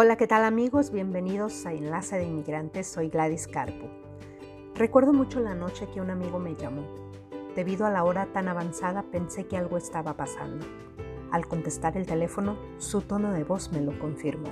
Hola, 0.00 0.14
¿qué 0.14 0.28
tal 0.28 0.44
amigos? 0.44 0.92
Bienvenidos 0.92 1.66
a 1.66 1.72
Enlace 1.72 2.18
de 2.18 2.24
Inmigrantes. 2.24 2.86
Soy 2.86 3.08
Gladys 3.08 3.48
Carpo. 3.48 3.88
Recuerdo 4.76 5.12
mucho 5.12 5.40
la 5.40 5.56
noche 5.56 5.88
que 5.92 6.00
un 6.00 6.10
amigo 6.10 6.38
me 6.38 6.54
llamó. 6.54 6.84
Debido 7.56 7.84
a 7.84 7.90
la 7.90 8.04
hora 8.04 8.26
tan 8.32 8.46
avanzada 8.46 9.02
pensé 9.02 9.48
que 9.48 9.56
algo 9.56 9.76
estaba 9.76 10.16
pasando. 10.16 10.64
Al 11.32 11.48
contestar 11.48 11.96
el 11.96 12.06
teléfono, 12.06 12.56
su 12.78 13.00
tono 13.00 13.32
de 13.32 13.42
voz 13.42 13.72
me 13.72 13.80
lo 13.80 13.98
confirmó. 13.98 14.50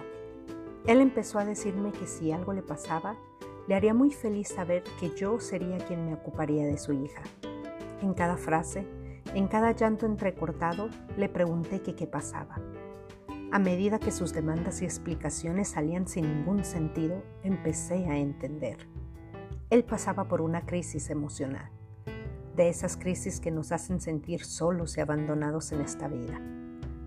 Él 0.85 1.01
empezó 1.01 1.39
a 1.39 1.45
decirme 1.45 1.93
que 1.93 2.09
si 2.09 2.33
algo 2.33 2.53
le 2.53 2.63
pasaba, 2.63 3.15
le 3.69 3.77
haría 3.77 3.95
muy 3.95 4.11
feliz 4.11 4.49
saber 4.49 4.83
que 4.99 5.11
yo 5.11 5.39
sería 5.39 5.79
quien 5.79 6.07
me 6.07 6.15
ocuparía 6.15 6.67
de 6.67 6.77
su 6.77 6.93
hija. 6.93 7.23
En 8.03 8.15
cada 8.15 8.37
frase, 8.37 8.85
en 9.33 9.47
cada 9.47 9.71
llanto 9.71 10.07
entrecortado, 10.07 10.89
le 11.17 11.29
pregunté 11.29 11.83
que 11.83 11.95
qué 11.95 12.09
pasaba. 12.09 12.59
A 13.57 13.59
medida 13.59 13.99
que 13.99 14.13
sus 14.13 14.35
demandas 14.35 14.83
y 14.83 14.85
explicaciones 14.85 15.69
salían 15.69 16.07
sin 16.07 16.29
ningún 16.29 16.63
sentido, 16.63 17.23
empecé 17.43 18.05
a 18.05 18.19
entender. 18.19 18.77
Él 19.71 19.83
pasaba 19.83 20.29
por 20.29 20.43
una 20.43 20.67
crisis 20.67 21.09
emocional, 21.09 21.71
de 22.55 22.69
esas 22.69 22.99
crisis 22.99 23.41
que 23.41 23.51
nos 23.51 23.73
hacen 23.73 24.03
sentir 24.03 24.45
solos 24.45 24.99
y 24.99 25.01
abandonados 25.01 25.73
en 25.73 25.81
esta 25.81 26.07
vida, 26.07 26.39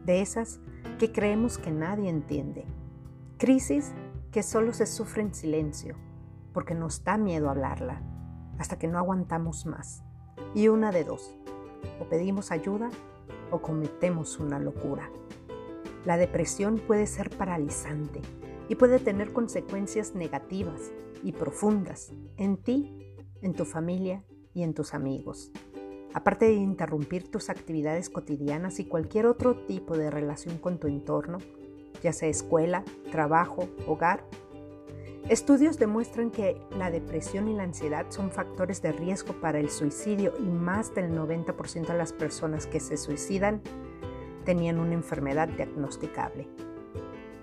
de 0.05 0.21
esas 0.21 0.59
que 0.97 1.11
creemos 1.11 1.59
que 1.59 1.69
nadie 1.69 2.09
entiende, 2.09 2.65
crisis 3.37 3.93
que 4.31 4.41
solo 4.41 4.73
se 4.73 4.87
sufre 4.87 5.21
en 5.21 5.35
silencio, 5.35 5.97
porque 6.51 6.73
nos 6.73 7.03
da 7.03 7.19
miedo 7.19 7.51
hablarla, 7.51 8.01
hasta 8.57 8.79
que 8.79 8.87
no 8.87 8.97
aguantamos 8.97 9.67
más. 9.67 10.01
Y 10.55 10.69
una 10.69 10.91
de 10.91 11.03
dos, 11.03 11.37
o 11.99 12.09
pedimos 12.09 12.51
ayuda 12.51 12.89
o 13.51 13.61
cometemos 13.61 14.39
una 14.39 14.57
locura. 14.57 15.11
La 16.05 16.17
depresión 16.17 16.79
puede 16.79 17.07
ser 17.07 17.29
paralizante 17.29 18.21
y 18.69 18.75
puede 18.75 18.99
tener 18.99 19.33
consecuencias 19.33 20.15
negativas 20.15 20.91
y 21.23 21.33
profundas 21.33 22.13
en 22.37 22.57
ti, 22.57 23.15
en 23.41 23.53
tu 23.53 23.65
familia 23.65 24.23
y 24.53 24.63
en 24.63 24.73
tus 24.73 24.93
amigos. 24.93 25.51
Aparte 26.13 26.45
de 26.45 26.53
interrumpir 26.53 27.29
tus 27.29 27.49
actividades 27.49 28.09
cotidianas 28.09 28.79
y 28.79 28.85
cualquier 28.85 29.25
otro 29.25 29.65
tipo 29.65 29.97
de 29.97 30.09
relación 30.09 30.57
con 30.57 30.79
tu 30.79 30.87
entorno, 30.87 31.37
ya 32.01 32.13
sea 32.13 32.29
escuela, 32.29 32.83
trabajo, 33.11 33.69
hogar, 33.85 34.25
estudios 35.27 35.77
demuestran 35.77 36.31
que 36.31 36.59
la 36.77 36.89
depresión 36.89 37.47
y 37.47 37.53
la 37.53 37.63
ansiedad 37.63 38.07
son 38.09 38.31
factores 38.31 38.81
de 38.81 38.91
riesgo 38.91 39.33
para 39.33 39.59
el 39.59 39.69
suicidio 39.69 40.33
y 40.39 40.49
más 40.49 40.95
del 40.95 41.11
90% 41.11 41.87
de 41.87 41.97
las 41.97 42.13
personas 42.13 42.65
que 42.65 42.79
se 42.79 42.97
suicidan 42.97 43.61
tenían 44.45 44.79
una 44.79 44.93
enfermedad 44.93 45.47
diagnosticable. 45.47 46.47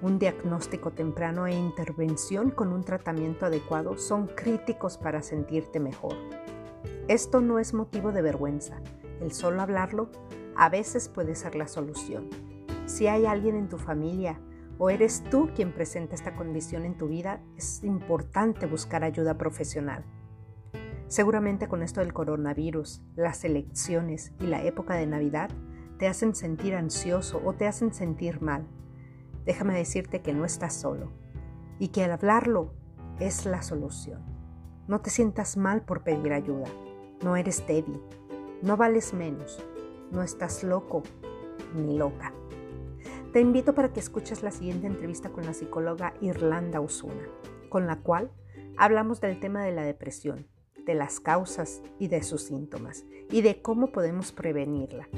Un 0.02 0.18
diagnóstico 0.18 0.90
temprano 0.90 1.46
e 1.46 1.54
intervención 1.54 2.50
con 2.50 2.72
un 2.72 2.84
tratamiento 2.84 3.46
adecuado 3.46 3.96
son 3.96 4.26
críticos 4.26 4.98
para 4.98 5.22
sentirte 5.22 5.80
mejor. 5.80 6.14
Esto 7.08 7.40
no 7.40 7.58
es 7.58 7.72
motivo 7.72 8.12
de 8.12 8.20
vergüenza. 8.20 8.80
El 9.20 9.32
solo 9.32 9.62
hablarlo 9.62 10.10
a 10.54 10.68
veces 10.68 11.08
puede 11.08 11.34
ser 11.34 11.54
la 11.54 11.66
solución. 11.66 12.28
Si 12.86 13.06
hay 13.06 13.26
alguien 13.26 13.56
en 13.56 13.68
tu 13.68 13.78
familia 13.78 14.38
o 14.78 14.90
eres 14.90 15.24
tú 15.30 15.48
quien 15.54 15.72
presenta 15.72 16.14
esta 16.14 16.36
condición 16.36 16.84
en 16.84 16.96
tu 16.96 17.08
vida, 17.08 17.40
es 17.56 17.82
importante 17.82 18.66
buscar 18.66 19.02
ayuda 19.02 19.38
profesional. 19.38 20.04
Seguramente 21.08 21.68
con 21.68 21.82
esto 21.82 22.00
del 22.00 22.12
coronavirus, 22.12 23.02
las 23.14 23.44
elecciones 23.44 24.32
y 24.40 24.46
la 24.46 24.62
época 24.64 24.94
de 24.94 25.06
Navidad, 25.06 25.50
te 25.98 26.06
hacen 26.08 26.34
sentir 26.34 26.74
ansioso 26.74 27.40
o 27.44 27.54
te 27.54 27.66
hacen 27.66 27.92
sentir 27.92 28.40
mal, 28.42 28.66
déjame 29.44 29.76
decirte 29.76 30.20
que 30.20 30.34
no 30.34 30.44
estás 30.44 30.74
solo 30.74 31.10
y 31.78 31.88
que 31.88 32.04
al 32.04 32.12
hablarlo 32.12 32.72
es 33.18 33.46
la 33.46 33.62
solución. 33.62 34.22
No 34.88 35.00
te 35.00 35.10
sientas 35.10 35.56
mal 35.56 35.82
por 35.82 36.02
pedir 36.02 36.32
ayuda. 36.32 36.68
No 37.22 37.36
eres 37.36 37.66
débil. 37.66 38.00
No 38.62 38.76
vales 38.76 39.14
menos. 39.14 39.64
No 40.12 40.22
estás 40.22 40.62
loco 40.62 41.02
ni 41.74 41.96
loca. 41.96 42.32
Te 43.32 43.40
invito 43.40 43.74
para 43.74 43.92
que 43.92 44.00
escuches 44.00 44.42
la 44.42 44.50
siguiente 44.50 44.86
entrevista 44.86 45.30
con 45.30 45.44
la 45.44 45.54
psicóloga 45.54 46.14
Irlanda 46.20 46.80
Osuna, 46.80 47.28
con 47.68 47.86
la 47.86 47.96
cual 47.96 48.30
hablamos 48.76 49.20
del 49.20 49.40
tema 49.40 49.64
de 49.64 49.72
la 49.72 49.82
depresión, 49.82 50.46
de 50.86 50.94
las 50.94 51.20
causas 51.20 51.82
y 51.98 52.08
de 52.08 52.22
sus 52.22 52.42
síntomas, 52.42 53.04
y 53.30 53.42
de 53.42 53.60
cómo 53.60 53.92
podemos 53.92 54.32
prevenirla 54.32 55.08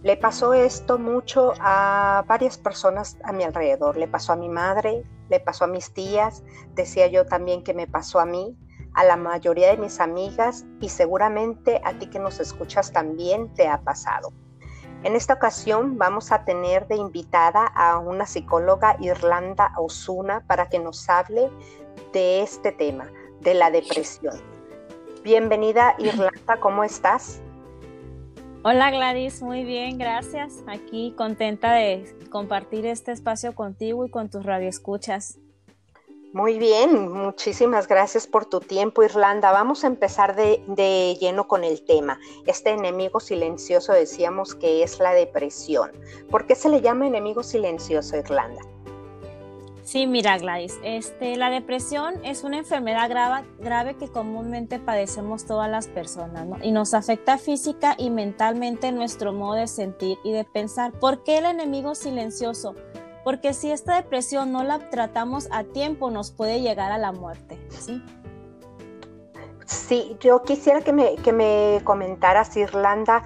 le 0.03 0.17
pasó 0.17 0.53
esto 0.53 0.99
mucho 0.99 1.53
a 1.61 2.25
varias 2.27 2.57
personas 2.57 3.17
a 3.23 3.31
mi 3.31 3.43
alrededor. 3.43 3.95
Le 3.95 4.07
pasó 4.07 4.33
a 4.33 4.35
mi 4.35 4.49
madre, 4.49 5.03
le 5.29 5.39
pasó 5.39 5.63
a 5.63 5.67
mis 5.67 5.93
tías, 5.93 6.43
decía 6.75 7.07
yo 7.07 7.25
también 7.25 7.63
que 7.63 7.73
me 7.73 7.87
pasó 7.87 8.19
a 8.19 8.25
mí, 8.25 8.57
a 8.93 9.05
la 9.05 9.15
mayoría 9.15 9.69
de 9.69 9.77
mis 9.77 10.01
amigas 10.01 10.65
y 10.81 10.89
seguramente 10.89 11.81
a 11.85 11.93
ti 11.97 12.07
que 12.07 12.19
nos 12.19 12.41
escuchas 12.41 12.91
también 12.91 13.53
te 13.53 13.67
ha 13.67 13.79
pasado. 13.79 14.33
En 15.03 15.15
esta 15.15 15.35
ocasión 15.35 15.97
vamos 15.97 16.33
a 16.33 16.43
tener 16.43 16.85
de 16.87 16.97
invitada 16.97 17.65
a 17.65 17.97
una 17.97 18.25
psicóloga 18.25 18.97
Irlanda 18.99 19.71
Osuna 19.77 20.43
para 20.47 20.67
que 20.67 20.79
nos 20.79 21.09
hable 21.09 21.49
de 22.11 22.41
este 22.41 22.73
tema, 22.73 23.09
de 23.39 23.53
la 23.53 23.71
depresión. 23.71 24.35
Bienvenida 25.23 25.95
Irlanda, 25.97 26.59
¿cómo 26.59 26.83
estás? 26.83 27.41
Hola 28.65 28.91
Gladys, 28.91 29.41
muy 29.41 29.65
bien, 29.65 29.97
gracias. 29.97 30.63
Aquí 30.67 31.13
contenta 31.17 31.73
de 31.73 32.05
compartir 32.29 32.85
este 32.85 33.11
espacio 33.11 33.53
contigo 33.53 34.05
y 34.05 34.09
con 34.09 34.29
tus 34.29 34.45
radioescuchas. 34.45 35.37
Muy 36.31 36.57
bien, 36.57 37.11
muchísimas 37.11 37.89
gracias 37.89 38.25
por 38.25 38.45
tu 38.45 38.61
tiempo, 38.61 39.03
Irlanda. 39.03 39.51
Vamos 39.51 39.83
a 39.83 39.87
empezar 39.87 40.37
de, 40.37 40.63
de, 40.67 41.17
lleno 41.19 41.45
con 41.45 41.65
el 41.65 41.83
tema. 41.83 42.17
Este 42.47 42.69
enemigo 42.69 43.19
silencioso 43.19 43.91
decíamos 43.91 44.55
que 44.55 44.81
es 44.81 44.97
la 44.97 45.13
depresión. 45.13 45.91
¿Por 46.31 46.47
qué 46.47 46.55
se 46.55 46.69
le 46.69 46.79
llama 46.79 47.05
enemigo 47.05 47.43
silencioso, 47.43 48.15
Irlanda? 48.15 48.61
Sí, 49.83 50.07
mira 50.07 50.37
Gladys, 50.37 50.79
este, 50.81 51.35
la 51.35 51.49
depresión 51.49 52.15
es 52.23 52.45
una 52.45 52.57
enfermedad 52.57 53.09
grave, 53.09 53.45
grave 53.59 53.95
que 53.95 54.07
comúnmente 54.07 54.79
padecemos 54.79 55.45
todas 55.45 55.69
las 55.69 55.89
personas 55.89 56.47
y 56.63 56.71
nos 56.71 56.93
afecta 56.93 57.37
física 57.37 57.93
y 57.97 58.09
mentalmente 58.09 58.93
nuestro 58.93 59.33
modo 59.33 59.55
de 59.55 59.67
sentir 59.67 60.17
y 60.23 60.31
de 60.31 60.45
pensar. 60.45 60.93
¿Por 60.93 61.23
qué 61.23 61.39
el 61.39 61.45
enemigo 61.45 61.95
silencioso? 61.95 62.75
Porque 63.25 63.53
si 63.53 63.71
esta 63.71 63.95
depresión 63.97 64.53
no 64.53 64.63
la 64.63 64.89
tratamos 64.89 65.49
a 65.51 65.65
tiempo 65.65 66.09
nos 66.09 66.31
puede 66.31 66.61
llegar 66.61 66.93
a 66.93 66.97
la 66.97 67.11
muerte. 67.11 67.59
¿sí? 67.69 68.01
Sí, 69.65 70.15
yo 70.21 70.43
quisiera 70.43 70.79
que 70.79 70.93
me, 70.93 71.15
que 71.17 71.33
me 71.33 71.81
comentaras, 71.83 72.55
Irlanda, 72.55 73.23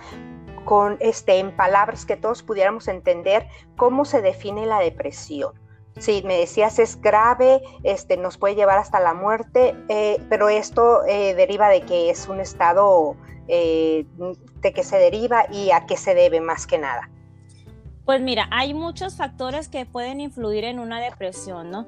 con 0.65 0.97
este, 1.01 1.37
en 1.37 1.55
palabras 1.55 2.03
que 2.05 2.17
todos 2.17 2.41
pudiéramos 2.41 2.87
entender 2.87 3.47
cómo 3.75 4.05
se 4.05 4.23
define 4.23 4.65
la 4.65 4.79
depresión. 4.79 5.53
Sí, 5.99 6.21
me 6.25 6.37
decías 6.37 6.79
es 6.79 7.01
grave, 7.01 7.61
este, 7.83 8.17
nos 8.17 8.37
puede 8.37 8.55
llevar 8.55 8.77
hasta 8.77 8.99
la 8.99 9.13
muerte, 9.13 9.75
eh, 9.89 10.21
pero 10.29 10.49
esto 10.49 11.03
eh, 11.05 11.33
deriva 11.33 11.69
de 11.69 11.81
que 11.81 12.09
es 12.09 12.27
un 12.27 12.39
estado 12.39 13.15
eh, 13.47 14.05
de 14.61 14.73
qué 14.73 14.83
se 14.83 14.97
deriva 14.97 15.45
y 15.51 15.71
a 15.71 15.85
qué 15.85 15.97
se 15.97 16.13
debe 16.13 16.41
más 16.41 16.67
que 16.67 16.77
nada. 16.77 17.09
Pues 18.05 18.21
mira, 18.21 18.47
hay 18.51 18.73
muchos 18.73 19.17
factores 19.17 19.67
que 19.67 19.85
pueden 19.85 20.21
influir 20.21 20.63
en 20.63 20.79
una 20.79 21.01
depresión, 21.01 21.71
¿no? 21.71 21.85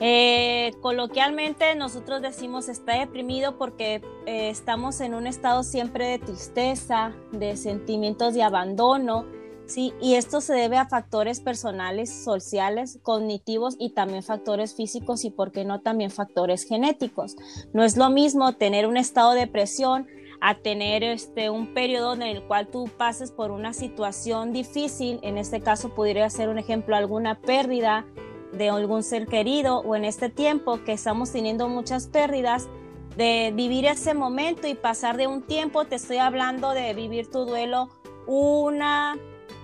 Eh, 0.00 0.72
coloquialmente 0.82 1.74
nosotros 1.76 2.20
decimos 2.20 2.68
está 2.68 2.98
deprimido 2.98 3.56
porque 3.56 4.02
eh, 4.26 4.50
estamos 4.50 5.00
en 5.00 5.14
un 5.14 5.26
estado 5.26 5.62
siempre 5.62 6.06
de 6.06 6.18
tristeza, 6.18 7.12
de 7.32 7.56
sentimientos 7.56 8.34
de 8.34 8.42
abandono, 8.42 9.24
¿sí? 9.66 9.92
Y 10.00 10.14
esto 10.14 10.40
se 10.40 10.54
debe 10.54 10.76
a 10.76 10.88
factores 10.88 11.40
personales, 11.40 12.10
sociales, 12.10 12.98
cognitivos 13.02 13.76
y 13.78 13.90
también 13.90 14.22
factores 14.22 14.74
físicos 14.74 15.24
y, 15.24 15.30
por 15.30 15.52
qué 15.52 15.64
no, 15.64 15.80
también 15.80 16.10
factores 16.10 16.64
genéticos. 16.64 17.36
No 17.72 17.84
es 17.84 17.96
lo 17.96 18.10
mismo 18.10 18.52
tener 18.54 18.86
un 18.86 18.96
estado 18.96 19.32
de 19.32 19.40
depresión 19.40 20.06
a 20.40 20.56
tener 20.56 21.02
este, 21.02 21.48
un 21.48 21.72
periodo 21.72 22.14
en 22.14 22.22
el 22.22 22.42
cual 22.42 22.68
tú 22.68 22.90
pases 22.98 23.30
por 23.32 23.50
una 23.50 23.72
situación 23.72 24.52
difícil, 24.52 25.18
en 25.22 25.38
este 25.38 25.60
caso 25.60 25.94
podría 25.94 26.28
ser 26.28 26.48
un 26.48 26.58
ejemplo 26.58 26.96
alguna 26.96 27.40
pérdida 27.40 28.04
de 28.52 28.68
algún 28.68 29.02
ser 29.02 29.26
querido 29.26 29.78
o 29.78 29.96
en 29.96 30.04
este 30.04 30.28
tiempo 30.28 30.84
que 30.84 30.92
estamos 30.92 31.32
teniendo 31.32 31.68
muchas 31.68 32.06
pérdidas, 32.08 32.68
de 33.16 33.52
vivir 33.54 33.86
ese 33.86 34.12
momento 34.12 34.66
y 34.66 34.74
pasar 34.74 35.16
de 35.16 35.26
un 35.26 35.42
tiempo, 35.42 35.84
te 35.84 35.94
estoy 35.96 36.18
hablando 36.18 36.70
de 36.70 36.92
vivir 36.94 37.30
tu 37.30 37.44
duelo 37.44 37.88
una, 38.26 39.16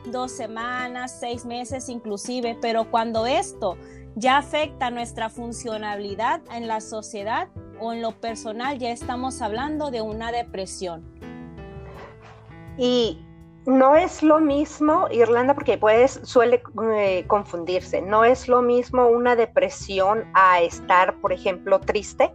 dos 0.06 0.32
semanas, 0.32 1.16
seis 1.18 1.44
meses 1.44 1.88
inclusive, 1.88 2.56
pero 2.60 2.90
cuando 2.90 3.26
esto 3.26 3.76
ya 4.16 4.38
afecta 4.38 4.90
nuestra 4.90 5.30
funcionalidad 5.30 6.40
en 6.52 6.68
la 6.68 6.80
sociedad 6.80 7.48
o 7.80 7.92
en 7.92 8.02
lo 8.02 8.12
personal, 8.20 8.78
ya 8.78 8.90
estamos 8.90 9.40
hablando 9.40 9.90
de 9.90 10.02
una 10.02 10.32
depresión. 10.32 11.04
Y 12.76 13.24
no 13.66 13.94
es 13.94 14.22
lo 14.22 14.40
mismo, 14.40 15.06
Irlanda, 15.10 15.54
porque 15.54 15.76
puedes, 15.76 16.20
suele 16.24 16.62
eh, 16.94 17.24
confundirse, 17.26 18.00
no 18.00 18.24
es 18.24 18.48
lo 18.48 18.62
mismo 18.62 19.06
una 19.06 19.36
depresión 19.36 20.24
a 20.34 20.60
estar, 20.60 21.20
por 21.20 21.32
ejemplo, 21.32 21.80
triste. 21.80 22.32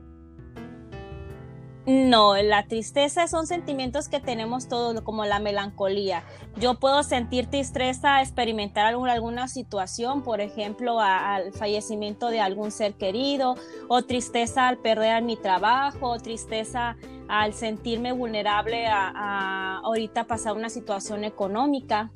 No, 1.87 2.35
la 2.35 2.65
tristeza 2.65 3.27
son 3.27 3.45
sentimientos 3.45 4.09
que 4.09 4.19
tenemos 4.19 4.67
todos, 4.67 4.99
como 5.01 5.23
la 5.25 5.37
melancolía. 5.37 6.23
Yo 6.59 6.79
puedo 6.79 7.03
sentir 7.03 7.45
tristeza, 7.45 8.21
experimentar 8.21 8.87
alguna, 8.87 9.47
situación, 9.47 10.23
por 10.23 10.41
ejemplo, 10.41 10.99
al 10.99 11.53
fallecimiento 11.53 12.29
de 12.29 12.39
algún 12.39 12.71
ser 12.71 12.95
querido, 12.95 13.55
o 13.87 14.01
tristeza 14.01 14.67
al 14.67 14.77
perder 14.79 15.21
mi 15.21 15.37
trabajo, 15.37 16.09
o 16.09 16.19
tristeza 16.19 16.97
al 17.27 17.53
sentirme 17.53 18.13
vulnerable 18.13 18.87
a, 18.87 19.79
ahorita 19.83 20.23
pasar 20.23 20.53
una 20.53 20.69
situación 20.69 21.23
económica. 21.23 22.11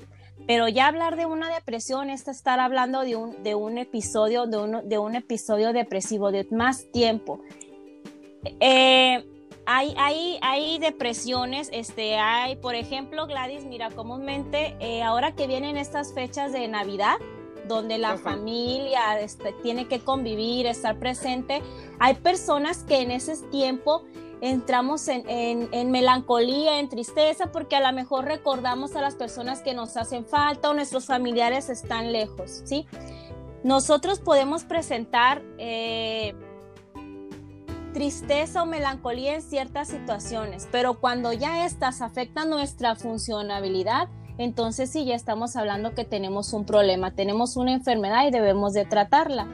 Pero 0.48 0.66
ya 0.66 0.88
hablar 0.88 1.14
de 1.14 1.26
una 1.26 1.48
depresión 1.48 2.10
es 2.10 2.26
estar 2.26 2.58
hablando 2.58 3.02
de 3.02 3.14
un, 3.14 3.40
de 3.44 3.54
un 3.54 3.78
episodio, 3.78 4.46
de, 4.46 4.82
de 4.84 4.98
un 4.98 5.14
episodio 5.14 5.72
depresivo 5.72 6.32
de 6.32 6.48
más 6.50 6.90
tiempo. 6.90 7.40
Eh, 8.58 9.29
hay, 9.72 9.94
hay, 9.96 10.38
hay 10.42 10.78
depresiones, 10.80 11.68
este, 11.72 12.18
hay, 12.18 12.56
por 12.56 12.74
ejemplo, 12.74 13.28
Gladys, 13.28 13.64
mira, 13.64 13.88
comúnmente 13.90 14.74
eh, 14.80 15.04
ahora 15.04 15.36
que 15.36 15.46
vienen 15.46 15.76
estas 15.76 16.12
fechas 16.12 16.52
de 16.52 16.66
Navidad, 16.66 17.18
donde 17.68 17.98
la 17.98 18.18
familia 18.18 19.20
este, 19.20 19.52
tiene 19.62 19.86
que 19.86 20.00
convivir, 20.00 20.66
estar 20.66 20.98
presente, 20.98 21.62
hay 22.00 22.14
personas 22.14 22.82
que 22.82 23.00
en 23.00 23.12
ese 23.12 23.36
tiempo 23.50 24.02
entramos 24.40 25.06
en, 25.06 25.22
en, 25.28 25.90
melancolía, 25.92 26.80
en 26.80 26.88
tristeza, 26.88 27.52
porque 27.52 27.76
a 27.76 27.80
lo 27.80 27.94
mejor 27.94 28.24
recordamos 28.24 28.96
a 28.96 29.00
las 29.00 29.14
personas 29.14 29.62
que 29.62 29.72
nos 29.72 29.96
hacen 29.96 30.26
falta 30.26 30.70
o 30.70 30.74
nuestros 30.74 31.06
familiares 31.06 31.68
están 31.68 32.10
lejos, 32.10 32.62
¿sí? 32.64 32.88
Nosotros 33.62 34.18
podemos 34.18 34.64
presentar... 34.64 35.44
Eh, 35.58 36.34
tristeza 37.92 38.62
o 38.62 38.66
melancolía 38.66 39.34
en 39.34 39.42
ciertas 39.42 39.88
situaciones, 39.88 40.68
pero 40.70 40.94
cuando 41.00 41.32
ya 41.32 41.66
estas 41.66 42.02
afectan 42.02 42.50
nuestra 42.50 42.94
funcionabilidad, 42.94 44.08
entonces 44.38 44.90
sí 44.90 45.04
ya 45.04 45.14
estamos 45.14 45.56
hablando 45.56 45.94
que 45.94 46.04
tenemos 46.04 46.52
un 46.52 46.64
problema, 46.64 47.10
tenemos 47.10 47.56
una 47.56 47.72
enfermedad 47.72 48.26
y 48.26 48.30
debemos 48.30 48.72
de 48.72 48.84
tratarla. 48.84 49.46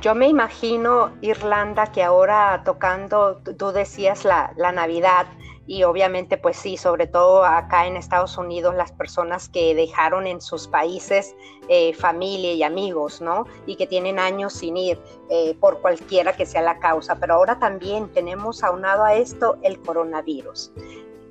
Yo 0.00 0.14
me 0.14 0.26
imagino, 0.28 1.12
Irlanda, 1.20 1.92
que 1.92 2.02
ahora 2.02 2.62
tocando, 2.64 3.36
tú 3.36 3.70
decías 3.70 4.24
la, 4.24 4.52
la 4.56 4.72
Navidad, 4.72 5.26
y 5.66 5.84
obviamente 5.84 6.38
pues 6.38 6.56
sí, 6.56 6.76
sobre 6.76 7.06
todo 7.06 7.44
acá 7.44 7.86
en 7.86 7.96
Estados 7.96 8.36
Unidos, 8.36 8.74
las 8.74 8.92
personas 8.92 9.48
que 9.48 9.74
dejaron 9.74 10.26
en 10.26 10.40
sus 10.40 10.68
países 10.68 11.34
eh, 11.68 11.94
familia 11.94 12.52
y 12.52 12.62
amigos, 12.62 13.20
¿no? 13.20 13.46
Y 13.66 13.76
que 13.76 13.86
tienen 13.86 14.18
años 14.18 14.54
sin 14.54 14.76
ir 14.76 15.00
eh, 15.30 15.54
por 15.60 15.80
cualquiera 15.80 16.32
que 16.34 16.46
sea 16.46 16.62
la 16.62 16.78
causa. 16.78 17.16
Pero 17.16 17.34
ahora 17.34 17.58
también 17.58 18.08
tenemos 18.12 18.64
aunado 18.64 19.04
a 19.04 19.14
esto 19.14 19.58
el 19.62 19.80
coronavirus 19.80 20.72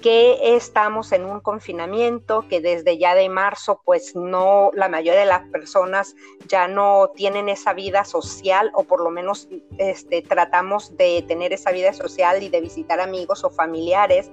que 0.01 0.55
estamos 0.55 1.11
en 1.11 1.25
un 1.25 1.39
confinamiento, 1.39 2.45
que 2.49 2.59
desde 2.59 2.97
ya 2.97 3.15
de 3.15 3.29
marzo, 3.29 3.81
pues 3.85 4.15
no, 4.15 4.71
la 4.73 4.89
mayoría 4.89 5.21
de 5.21 5.25
las 5.27 5.47
personas 5.49 6.15
ya 6.47 6.67
no 6.67 7.11
tienen 7.15 7.49
esa 7.49 7.73
vida 7.73 8.03
social 8.03 8.71
o 8.73 8.83
por 8.83 9.01
lo 9.01 9.11
menos 9.11 9.47
este, 9.77 10.21
tratamos 10.21 10.97
de 10.97 11.23
tener 11.27 11.53
esa 11.53 11.71
vida 11.71 11.93
social 11.93 12.41
y 12.43 12.49
de 12.49 12.61
visitar 12.61 12.99
amigos 12.99 13.43
o 13.43 13.49
familiares 13.49 14.31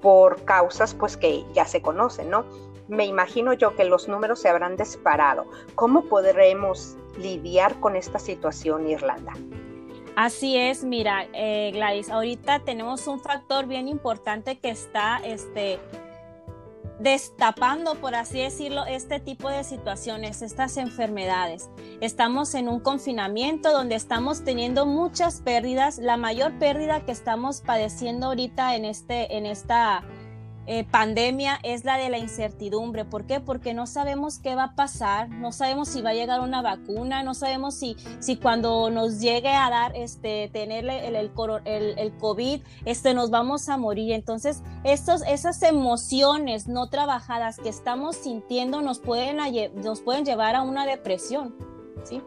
por 0.00 0.44
causas 0.44 0.94
pues 0.94 1.16
que 1.16 1.44
ya 1.52 1.66
se 1.66 1.82
conocen, 1.82 2.30
¿no? 2.30 2.46
Me 2.88 3.04
imagino 3.04 3.52
yo 3.52 3.76
que 3.76 3.84
los 3.84 4.08
números 4.08 4.40
se 4.40 4.48
habrán 4.48 4.76
disparado. 4.76 5.46
¿Cómo 5.76 6.06
podremos 6.06 6.96
lidiar 7.18 7.78
con 7.78 7.94
esta 7.94 8.18
situación, 8.18 8.88
Irlanda? 8.88 9.34
Así 10.16 10.56
es, 10.56 10.84
mira, 10.84 11.26
eh, 11.32 11.70
Gladys, 11.72 12.10
ahorita 12.10 12.60
tenemos 12.60 13.06
un 13.06 13.20
factor 13.20 13.66
bien 13.66 13.88
importante 13.88 14.58
que 14.58 14.70
está 14.70 15.18
este, 15.24 15.78
destapando, 17.00 17.94
por 17.94 18.14
así 18.14 18.40
decirlo, 18.40 18.84
este 18.84 19.20
tipo 19.20 19.48
de 19.48 19.64
situaciones, 19.64 20.42
estas 20.42 20.76
enfermedades. 20.76 21.70
Estamos 22.00 22.54
en 22.54 22.68
un 22.68 22.80
confinamiento 22.80 23.72
donde 23.72 23.94
estamos 23.94 24.44
teniendo 24.44 24.84
muchas 24.84 25.40
pérdidas. 25.40 25.98
La 25.98 26.16
mayor 26.18 26.58
pérdida 26.58 27.04
que 27.06 27.12
estamos 27.12 27.62
padeciendo 27.62 28.26
ahorita 28.26 28.76
en, 28.76 28.84
este, 28.84 29.36
en 29.36 29.46
esta 29.46 30.02
eh, 30.72 30.84
pandemia 30.88 31.58
es 31.64 31.84
la 31.84 31.98
de 31.98 32.10
la 32.10 32.18
incertidumbre. 32.18 33.04
¿Por 33.04 33.26
qué? 33.26 33.40
Porque 33.40 33.74
no 33.74 33.88
sabemos 33.88 34.38
qué 34.38 34.54
va 34.54 34.62
a 34.62 34.74
pasar, 34.76 35.28
no 35.28 35.50
sabemos 35.50 35.88
si 35.88 36.00
va 36.00 36.10
a 36.10 36.14
llegar 36.14 36.38
una 36.42 36.62
vacuna, 36.62 37.24
no 37.24 37.34
sabemos 37.34 37.74
si, 37.74 37.96
si 38.20 38.36
cuando 38.36 38.88
nos 38.88 39.18
llegue 39.18 39.48
a 39.48 39.68
dar, 39.68 39.96
este, 39.96 40.48
tenerle 40.52 41.08
el, 41.08 41.16
el, 41.16 41.98
el, 41.98 42.12
COVID, 42.18 42.62
este, 42.84 43.14
nos 43.14 43.30
vamos 43.30 43.68
a 43.68 43.78
morir. 43.78 44.12
Entonces, 44.12 44.62
estos, 44.84 45.22
esas 45.26 45.60
emociones 45.64 46.68
no 46.68 46.88
trabajadas 46.88 47.58
que 47.58 47.68
estamos 47.68 48.14
sintiendo 48.14 48.80
nos 48.80 49.00
pueden, 49.00 49.38
nos 49.74 50.00
pueden 50.02 50.24
llevar 50.24 50.54
a 50.54 50.62
una 50.62 50.86
depresión. 50.86 51.52
¿sí? 52.04 52.22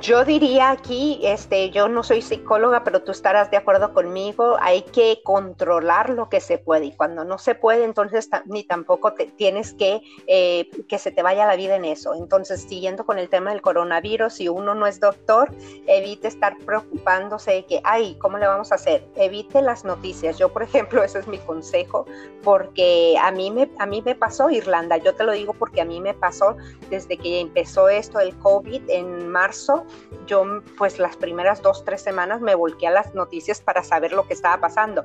Yo 0.00 0.24
diría 0.24 0.72
aquí, 0.72 1.20
este, 1.22 1.70
yo 1.70 1.86
no 1.86 2.02
soy 2.02 2.20
psicóloga, 2.20 2.82
pero 2.82 3.02
tú 3.02 3.12
estarás 3.12 3.52
de 3.52 3.56
acuerdo 3.56 3.94
conmigo, 3.94 4.56
hay 4.60 4.82
que 4.82 5.20
controlar 5.22 6.10
lo 6.10 6.28
que 6.28 6.40
se 6.40 6.58
puede 6.58 6.86
y 6.86 6.92
cuando 6.92 7.24
no 7.24 7.38
se 7.38 7.54
puede, 7.54 7.84
entonces 7.84 8.28
ni 8.46 8.64
tampoco 8.64 9.12
te, 9.12 9.26
tienes 9.26 9.74
que 9.74 10.02
eh, 10.26 10.68
que 10.88 10.98
se 10.98 11.12
te 11.12 11.22
vaya 11.22 11.46
la 11.46 11.54
vida 11.54 11.76
en 11.76 11.84
eso. 11.84 12.14
Entonces, 12.14 12.62
siguiendo 12.62 13.06
con 13.06 13.20
el 13.20 13.28
tema 13.28 13.52
del 13.52 13.62
coronavirus, 13.62 14.32
si 14.32 14.48
uno 14.48 14.74
no 14.74 14.88
es 14.88 14.98
doctor, 14.98 15.54
evite 15.86 16.26
estar 16.26 16.58
preocupándose 16.58 17.52
de 17.52 17.64
que, 17.64 17.80
ay, 17.84 18.16
¿cómo 18.20 18.38
le 18.38 18.48
vamos 18.48 18.72
a 18.72 18.74
hacer? 18.74 19.06
Evite 19.14 19.62
las 19.62 19.84
noticias. 19.84 20.36
Yo, 20.36 20.48
por 20.48 20.64
ejemplo, 20.64 21.02
ese 21.04 21.20
es 21.20 21.28
mi 21.28 21.38
consejo, 21.38 22.06
porque 22.42 23.16
a 23.22 23.30
mí 23.30 23.52
me, 23.52 23.70
a 23.78 23.86
mí 23.86 24.02
me 24.02 24.16
pasó 24.16 24.50
Irlanda, 24.50 24.96
yo 24.96 25.14
te 25.14 25.22
lo 25.22 25.30
digo 25.30 25.52
porque 25.52 25.80
a 25.80 25.84
mí 25.84 26.00
me 26.00 26.12
pasó 26.12 26.56
desde 26.90 27.16
que 27.16 27.38
empezó 27.40 27.88
esto 27.88 28.18
del 28.18 28.36
COVID 28.38 28.82
en 28.88 29.28
marzo 29.28 29.75
yo 30.26 30.44
pues 30.78 30.98
las 30.98 31.16
primeras 31.16 31.62
dos, 31.62 31.84
tres 31.84 32.02
semanas 32.02 32.40
me 32.40 32.54
volqué 32.54 32.86
a 32.86 32.90
las 32.90 33.14
noticias 33.14 33.60
para 33.60 33.82
saber 33.82 34.12
lo 34.12 34.26
que 34.26 34.34
estaba 34.34 34.60
pasando. 34.60 35.02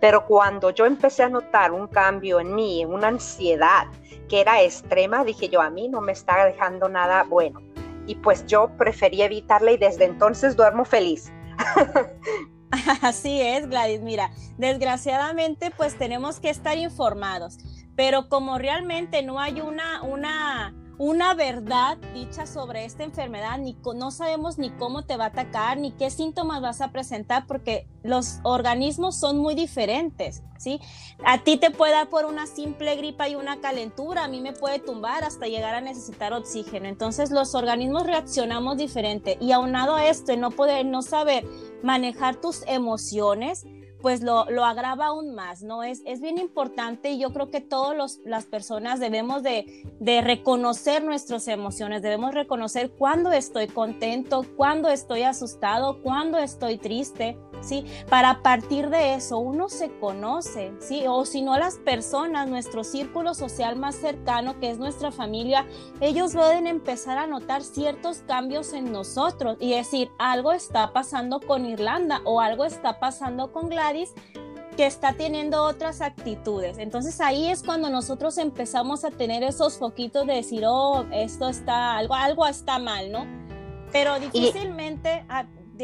Pero 0.00 0.26
cuando 0.26 0.70
yo 0.70 0.86
empecé 0.86 1.22
a 1.22 1.28
notar 1.28 1.72
un 1.72 1.86
cambio 1.86 2.40
en 2.40 2.54
mí, 2.54 2.84
una 2.84 3.08
ansiedad 3.08 3.86
que 4.28 4.40
era 4.40 4.62
extrema, 4.62 5.24
dije 5.24 5.48
yo, 5.48 5.60
a 5.60 5.70
mí 5.70 5.88
no 5.88 6.00
me 6.00 6.12
está 6.12 6.44
dejando 6.44 6.88
nada 6.88 7.24
bueno. 7.24 7.60
Y 8.06 8.16
pues 8.16 8.46
yo 8.46 8.68
preferí 8.76 9.22
evitarla 9.22 9.72
y 9.72 9.76
desde 9.76 10.04
entonces 10.04 10.56
duermo 10.56 10.84
feliz. 10.84 11.32
Así 13.02 13.40
es, 13.40 13.68
Gladys. 13.68 14.00
Mira, 14.00 14.30
desgraciadamente 14.58 15.70
pues 15.76 15.96
tenemos 15.96 16.40
que 16.40 16.50
estar 16.50 16.76
informados, 16.76 17.58
pero 17.96 18.28
como 18.28 18.58
realmente 18.58 19.22
no 19.22 19.40
hay 19.40 19.60
una, 19.60 20.02
una 20.02 20.74
una 20.98 21.34
verdad 21.34 21.98
dicha 22.12 22.46
sobre 22.46 22.84
esta 22.84 23.04
enfermedad, 23.04 23.58
ni 23.58 23.76
no 23.94 24.10
sabemos 24.10 24.58
ni 24.58 24.70
cómo 24.70 25.04
te 25.04 25.16
va 25.16 25.24
a 25.24 25.28
atacar, 25.28 25.78
ni 25.78 25.92
qué 25.92 26.10
síntomas 26.10 26.62
vas 26.62 26.80
a 26.80 26.92
presentar, 26.92 27.46
porque 27.46 27.88
los 28.02 28.38
organismos 28.42 29.16
son 29.16 29.38
muy 29.38 29.54
diferentes, 29.54 30.42
¿sí? 30.58 30.80
A 31.24 31.42
ti 31.42 31.56
te 31.56 31.70
puede 31.70 31.92
dar 31.92 32.08
por 32.08 32.26
una 32.26 32.46
simple 32.46 32.96
gripa 32.96 33.28
y 33.28 33.34
una 33.34 33.60
calentura, 33.60 34.24
a 34.24 34.28
mí 34.28 34.40
me 34.40 34.52
puede 34.52 34.78
tumbar 34.78 35.24
hasta 35.24 35.46
llegar 35.46 35.74
a 35.74 35.80
necesitar 35.80 36.32
oxígeno. 36.32 36.86
Entonces 36.86 37.30
los 37.30 37.54
organismos 37.54 38.06
reaccionamos 38.06 38.76
diferente 38.76 39.36
y 39.40 39.52
aunado 39.52 39.94
a 39.94 40.06
esto, 40.06 40.36
no 40.36 40.50
poder, 40.50 40.86
no 40.86 41.02
saber 41.02 41.44
manejar 41.82 42.36
tus 42.36 42.62
emociones, 42.66 43.64
pues 44.04 44.22
lo, 44.22 44.44
agrava 44.66 45.06
aún 45.06 45.34
más, 45.34 45.62
¿no? 45.62 45.82
Es, 45.82 46.02
es 46.04 46.20
bien 46.20 46.36
importante 46.36 47.12
y 47.12 47.18
yo 47.18 47.32
creo 47.32 47.50
que 47.50 47.62
todas 47.62 48.20
las 48.26 48.44
personas 48.44 49.00
debemos 49.00 49.42
de, 49.42 49.64
reconocer 50.22 51.02
nuestras 51.02 51.48
emociones, 51.48 52.02
debemos 52.02 52.34
reconocer 52.34 52.90
cuándo 52.90 53.32
estoy 53.32 53.66
contento, 53.66 54.44
cuándo 54.56 54.90
estoy 54.90 55.22
asustado, 55.22 56.02
cuándo 56.02 56.36
estoy 56.36 56.76
triste, 56.76 57.38
¿sí? 57.64 57.84
Para 58.08 58.42
partir 58.42 58.90
de 58.90 59.14
eso 59.14 59.38
uno 59.38 59.68
se 59.68 59.90
conoce, 59.98 60.72
¿sí? 60.80 61.04
O 61.06 61.24
si 61.24 61.42
no 61.42 61.58
las 61.58 61.76
personas, 61.76 62.48
nuestro 62.48 62.84
círculo 62.84 63.34
social 63.34 63.76
más 63.76 63.96
cercano, 63.96 64.58
que 64.60 64.70
es 64.70 64.78
nuestra 64.78 65.10
familia, 65.10 65.66
ellos 66.00 66.34
pueden 66.34 66.66
empezar 66.66 67.18
a 67.18 67.26
notar 67.26 67.62
ciertos 67.62 68.18
cambios 68.26 68.72
en 68.72 68.92
nosotros 68.92 69.56
y 69.60 69.74
decir, 69.74 70.10
algo 70.18 70.52
está 70.52 70.92
pasando 70.92 71.40
con 71.40 71.64
Irlanda 71.66 72.20
o 72.24 72.40
algo 72.40 72.64
está 72.64 73.00
pasando 73.00 73.52
con 73.52 73.68
Gladys 73.68 74.14
que 74.76 74.86
está 74.86 75.12
teniendo 75.12 75.62
otras 75.62 76.00
actitudes. 76.00 76.78
Entonces 76.78 77.20
ahí 77.20 77.48
es 77.48 77.62
cuando 77.62 77.90
nosotros 77.90 78.38
empezamos 78.38 79.04
a 79.04 79.10
tener 79.10 79.42
esos 79.42 79.78
foquitos 79.78 80.26
de 80.26 80.34
decir, 80.34 80.64
oh, 80.66 81.04
esto 81.12 81.48
está, 81.48 81.96
algo, 81.96 82.14
algo 82.14 82.46
está 82.46 82.78
mal, 82.78 83.10
¿no? 83.10 83.26
Pero 83.92 84.18
difícilmente, 84.18 85.24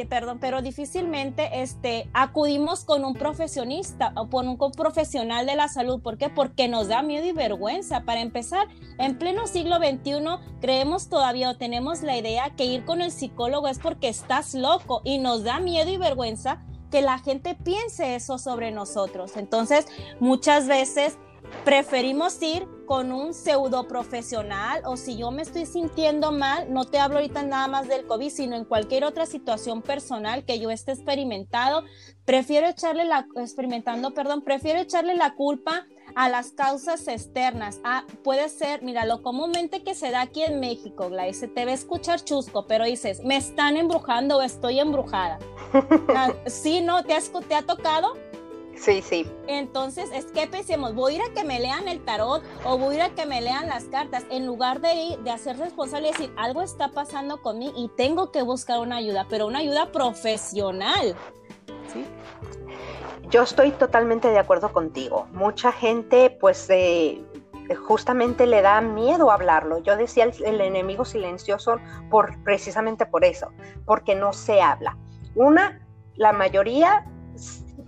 perdón, 0.09 0.38
pero 0.40 0.62
difícilmente 0.62 1.62
este, 1.62 2.09
acudimos 2.12 2.85
con 2.85 3.04
un 3.04 3.14
profesionista 3.14 4.12
o 4.16 4.28
con 4.28 4.49
un 4.49 4.56
profesional 4.56 5.47
de 5.47 5.56
la 5.56 5.68
salud. 5.68 6.00
¿Por 6.00 6.16
qué? 6.16 6.28
Porque 6.28 6.68
nos 6.68 6.88
da 6.88 7.02
miedo 7.02 7.26
y 7.26 7.32
vergüenza. 7.32 8.04
Para 8.04 8.20
empezar, 8.20 8.68
en 8.99 9.18
pleno 9.18 9.47
siglo 9.47 9.76
XXI 9.76 10.23
creemos 10.61 11.09
todavía 11.09 11.50
o 11.50 11.56
tenemos 11.56 12.02
la 12.02 12.16
idea 12.16 12.50
que 12.50 12.66
ir 12.66 12.85
con 12.85 13.00
el 13.02 13.11
psicólogo 13.11 13.68
es 13.68 13.78
porque 13.78 14.09
estás 14.09 14.54
loco 14.54 15.02
y 15.04 15.18
nos 15.18 15.42
da 15.42 15.59
miedo 15.59 15.90
y 15.90 15.97
vergüenza 15.97 16.62
que 16.90 17.02
la 17.02 17.18
gente 17.18 17.54
piense 17.54 18.14
eso 18.14 18.38
sobre 18.38 18.70
nosotros. 18.70 19.37
Entonces, 19.37 19.87
muchas 20.18 20.66
veces 20.66 21.18
preferimos 21.64 22.40
ir 22.42 22.66
con 22.90 23.12
un 23.12 23.35
pseudo 23.35 23.87
profesional 23.87 24.82
o 24.85 24.97
si 24.97 25.16
yo 25.16 25.30
me 25.30 25.42
estoy 25.42 25.64
sintiendo 25.64 26.32
mal, 26.32 26.75
no 26.75 26.87
te 26.87 26.99
hablo 26.99 27.18
ahorita 27.18 27.44
nada 27.44 27.68
más 27.68 27.87
del 27.87 28.04
COVID, 28.04 28.30
sino 28.30 28.56
en 28.56 28.64
cualquier 28.64 29.04
otra 29.04 29.26
situación 29.26 29.80
personal 29.80 30.44
que 30.44 30.59
yo 30.59 30.73
esté 30.73 30.90
experimentado, 30.90 31.85
prefiero 32.25 32.66
echarle 32.66 33.04
la 33.04 33.28
experimentando, 33.37 34.12
perdón, 34.12 34.42
prefiero 34.42 34.80
echarle 34.80 35.14
la 35.14 35.37
culpa 35.37 35.87
a 36.16 36.28
las 36.28 36.50
causas 36.50 37.06
externas. 37.06 37.78
Ah, 37.85 38.06
puede 38.25 38.49
ser, 38.49 38.82
mira, 38.82 39.04
lo 39.04 39.23
comúnmente 39.23 39.85
que 39.85 39.94
se 39.94 40.11
da 40.11 40.23
aquí 40.23 40.42
en 40.42 40.59
México, 40.59 41.11
Gladys, 41.11 41.38
se 41.38 41.47
te 41.47 41.61
a 41.61 41.73
escuchar 41.73 42.25
chusco, 42.25 42.66
pero 42.66 42.87
dices, 42.87 43.23
me 43.23 43.37
están 43.37 43.76
embrujando 43.76 44.38
o 44.38 44.42
estoy 44.42 44.80
embrujada. 44.80 45.38
Ah, 46.12 46.32
sí, 46.47 46.80
¿no? 46.80 47.04
¿Te, 47.04 47.16
¿Te 47.49 47.54
ha 47.54 47.62
tocado? 47.62 48.14
Sí, 48.80 49.02
sí. 49.02 49.30
Entonces, 49.46 50.10
es 50.14 50.25
que 50.26 50.46
pensemos, 50.46 50.94
voy 50.94 51.12
a 51.12 51.16
ir 51.16 51.22
a 51.22 51.34
que 51.34 51.44
me 51.44 51.60
lean 51.60 51.87
el 51.87 52.02
tarot 52.02 52.42
o 52.64 52.78
voy 52.78 52.94
a 52.94 52.96
ir 52.96 53.02
a 53.02 53.10
que 53.10 53.26
me 53.26 53.42
lean 53.42 53.66
las 53.66 53.84
cartas, 53.84 54.25
en 54.30 54.46
lugar 54.46 54.80
de 54.80 54.94
ir, 54.94 55.18
de 55.18 55.30
hacer 55.30 55.58
responsable 55.58 56.08
y 56.08 56.12
decir, 56.12 56.32
algo 56.38 56.62
está 56.62 56.88
pasando 56.88 57.42
conmigo 57.42 57.75
y 57.76 57.88
tengo 57.88 58.32
que 58.32 58.40
buscar 58.40 58.80
una 58.80 58.96
ayuda, 58.96 59.26
pero 59.28 59.46
una 59.46 59.58
ayuda 59.58 59.92
profesional. 59.92 61.14
¿sí? 61.92 62.06
Yo 63.28 63.42
estoy 63.42 63.70
totalmente 63.72 64.28
de 64.28 64.38
acuerdo 64.38 64.72
contigo. 64.72 65.28
Mucha 65.32 65.72
gente, 65.72 66.37
pues, 66.40 66.68
eh, 66.70 67.22
justamente 67.76 68.46
le 68.46 68.62
da 68.62 68.80
miedo 68.80 69.30
hablarlo. 69.30 69.82
Yo 69.82 69.96
decía 69.96 70.25
el, 70.25 70.60
enemigo 70.60 71.04
silencioso 71.04 71.78
por 72.10 72.42
precisamente 72.44 73.04
por 73.04 73.25
eso, 73.25 73.50
porque 73.84 74.14
no 74.14 74.32
se 74.32 74.62
habla. 74.62 74.96
Una, 75.34 75.87
la 76.16 76.32
mayoría, 76.32 77.04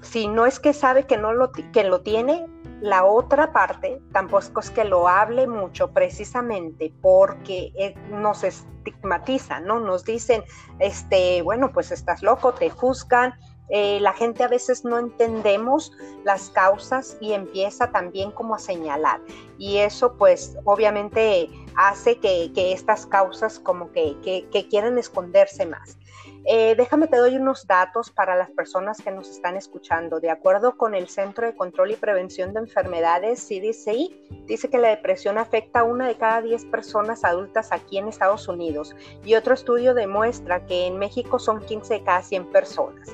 si 0.03 0.29
no 0.29 0.47
es 0.47 0.61
que 0.61 0.73
sabe 0.73 1.07
que 1.07 1.17
no 1.17 1.33
lo 1.33 1.53
que 1.53 1.85
lo 1.85 2.03
tiene, 2.03 2.47
la 2.83 3.05
otra 3.05 3.53
parte 3.53 4.03
tampoco 4.13 4.61
es 4.61 4.71
que 4.71 4.85
lo 4.85 5.07
hable 5.09 5.47
mucho 5.47 5.93
precisamente 5.93 6.93
porque 7.01 7.73
eh, 7.77 7.95
nos 8.11 8.43
estigmatiza, 8.43 9.61
¿no? 9.61 9.79
Nos 9.79 10.05
dicen, 10.05 10.43
este, 10.81 11.43
bueno, 11.43 11.73
pues 11.73 11.93
estás 11.93 12.23
loco, 12.23 12.53
te 12.55 12.71
juzgan, 12.71 13.35
eh, 13.69 14.01
la 14.01 14.13
gente 14.13 14.43
a 14.43 14.49
veces 14.49 14.85
no 14.85 14.99
entendemos 14.99 15.93
las 16.25 16.51
causas 16.51 17.17
y 17.21 17.33
empieza 17.33 17.91
también 17.91 18.31
como 18.33 18.55
a 18.55 18.59
señalar. 18.59 19.21
Y 19.59 19.79
eso 19.79 20.17
pues 20.19 20.57
obviamente 20.65 21.49
hace 21.77 22.19
que, 22.19 22.51
estas 22.55 23.07
causas 23.07 23.59
como 23.61 23.91
que, 23.93 24.17
que, 24.23 24.69
quieran 24.69 24.99
esconderse 24.99 25.65
más. 25.67 25.97
Eh, 26.45 26.75
déjame 26.77 27.07
te 27.07 27.17
doy 27.17 27.37
unos 27.37 27.67
datos 27.67 28.11
para 28.11 28.37
las 28.37 28.51
personas 28.51 28.99
que 29.01 29.11
nos 29.11 29.31
están 29.31 29.57
escuchando. 29.57 30.21
De 30.21 30.31
acuerdo 30.31 30.77
con 30.77 30.95
el 30.95 31.09
Centro 31.09 31.47
de 31.47 31.55
Control 31.55 31.93
y 31.93 31.97
Prevención 31.97 32.53
de 32.53 32.61
Enfermedades, 32.61 33.47
CDCI, 33.47 34.45
dice 34.47 34.69
que 34.69 34.79
la 34.79 34.89
depresión 34.89 35.39
afecta 35.39 35.81
a 35.81 35.85
una 35.85 36.09
de 36.09 36.17
cada 36.17 36.43
10 36.43 36.67
personas 36.67 37.25
adultas 37.25 37.71
aquí 37.73 37.99
en 37.99 38.09
Estados 38.09 38.49
Unidos. 38.49 38.95
Y 39.25 39.35
otro 39.35 39.55
estudio 39.55 39.95
demuestra 39.95 40.67
que 40.67 40.87
en 40.87 40.99
México 40.99 41.39
son 41.39 41.61
15 41.61 41.95
de 41.95 42.03
cada 42.03 42.23
100 42.23 42.51
personas 42.51 43.13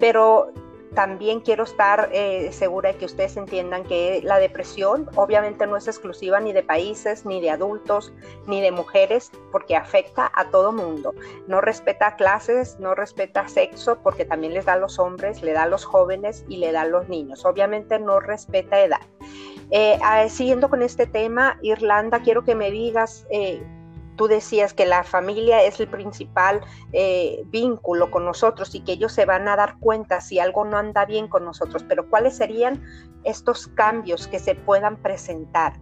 pero 0.00 0.52
también 0.94 1.40
quiero 1.40 1.64
estar 1.64 2.08
eh, 2.12 2.50
segura 2.52 2.92
de 2.92 2.98
que 2.98 3.04
ustedes 3.04 3.36
entiendan 3.36 3.84
que 3.84 4.20
la 4.24 4.38
depresión 4.38 5.08
obviamente 5.14 5.66
no 5.66 5.76
es 5.76 5.86
exclusiva 5.86 6.40
ni 6.40 6.52
de 6.52 6.62
países, 6.62 7.24
ni 7.24 7.40
de 7.40 7.50
adultos, 7.50 8.12
ni 8.46 8.60
de 8.60 8.72
mujeres, 8.72 9.30
porque 9.52 9.76
afecta 9.76 10.30
a 10.34 10.50
todo 10.50 10.72
mundo. 10.72 11.14
No 11.46 11.60
respeta 11.60 12.16
clases, 12.16 12.78
no 12.80 12.94
respeta 12.94 13.48
sexo, 13.48 13.98
porque 14.02 14.24
también 14.24 14.54
les 14.54 14.64
da 14.64 14.74
a 14.74 14.78
los 14.78 14.98
hombres, 14.98 15.42
le 15.42 15.52
da 15.52 15.64
a 15.64 15.68
los 15.68 15.84
jóvenes 15.84 16.44
y 16.48 16.56
le 16.56 16.72
da 16.72 16.82
a 16.82 16.86
los 16.86 17.08
niños. 17.08 17.44
Obviamente 17.44 17.98
no 17.98 18.20
respeta 18.20 18.80
edad. 18.80 19.00
Eh, 19.70 19.98
ah, 20.02 20.28
siguiendo 20.28 20.68
con 20.68 20.82
este 20.82 21.06
tema, 21.06 21.58
Irlanda, 21.62 22.20
quiero 22.20 22.44
que 22.44 22.54
me 22.54 22.70
digas... 22.70 23.26
Eh, 23.30 23.62
tú 24.20 24.28
decías 24.28 24.74
que 24.74 24.84
la 24.84 25.02
familia 25.02 25.62
es 25.62 25.80
el 25.80 25.88
principal 25.88 26.60
eh, 26.92 27.42
vínculo 27.46 28.10
con 28.10 28.26
nosotros 28.26 28.74
y 28.74 28.80
que 28.80 28.92
ellos 28.92 29.12
se 29.12 29.24
van 29.24 29.48
a 29.48 29.56
dar 29.56 29.78
cuenta 29.78 30.20
si 30.20 30.38
algo 30.38 30.66
no 30.66 30.76
anda 30.76 31.06
bien 31.06 31.26
con 31.26 31.46
nosotros, 31.46 31.86
pero 31.88 32.06
¿cuáles 32.10 32.36
serían 32.36 32.84
estos 33.24 33.68
cambios 33.68 34.28
que 34.28 34.38
se 34.38 34.54
puedan 34.54 34.98
presentar? 34.98 35.80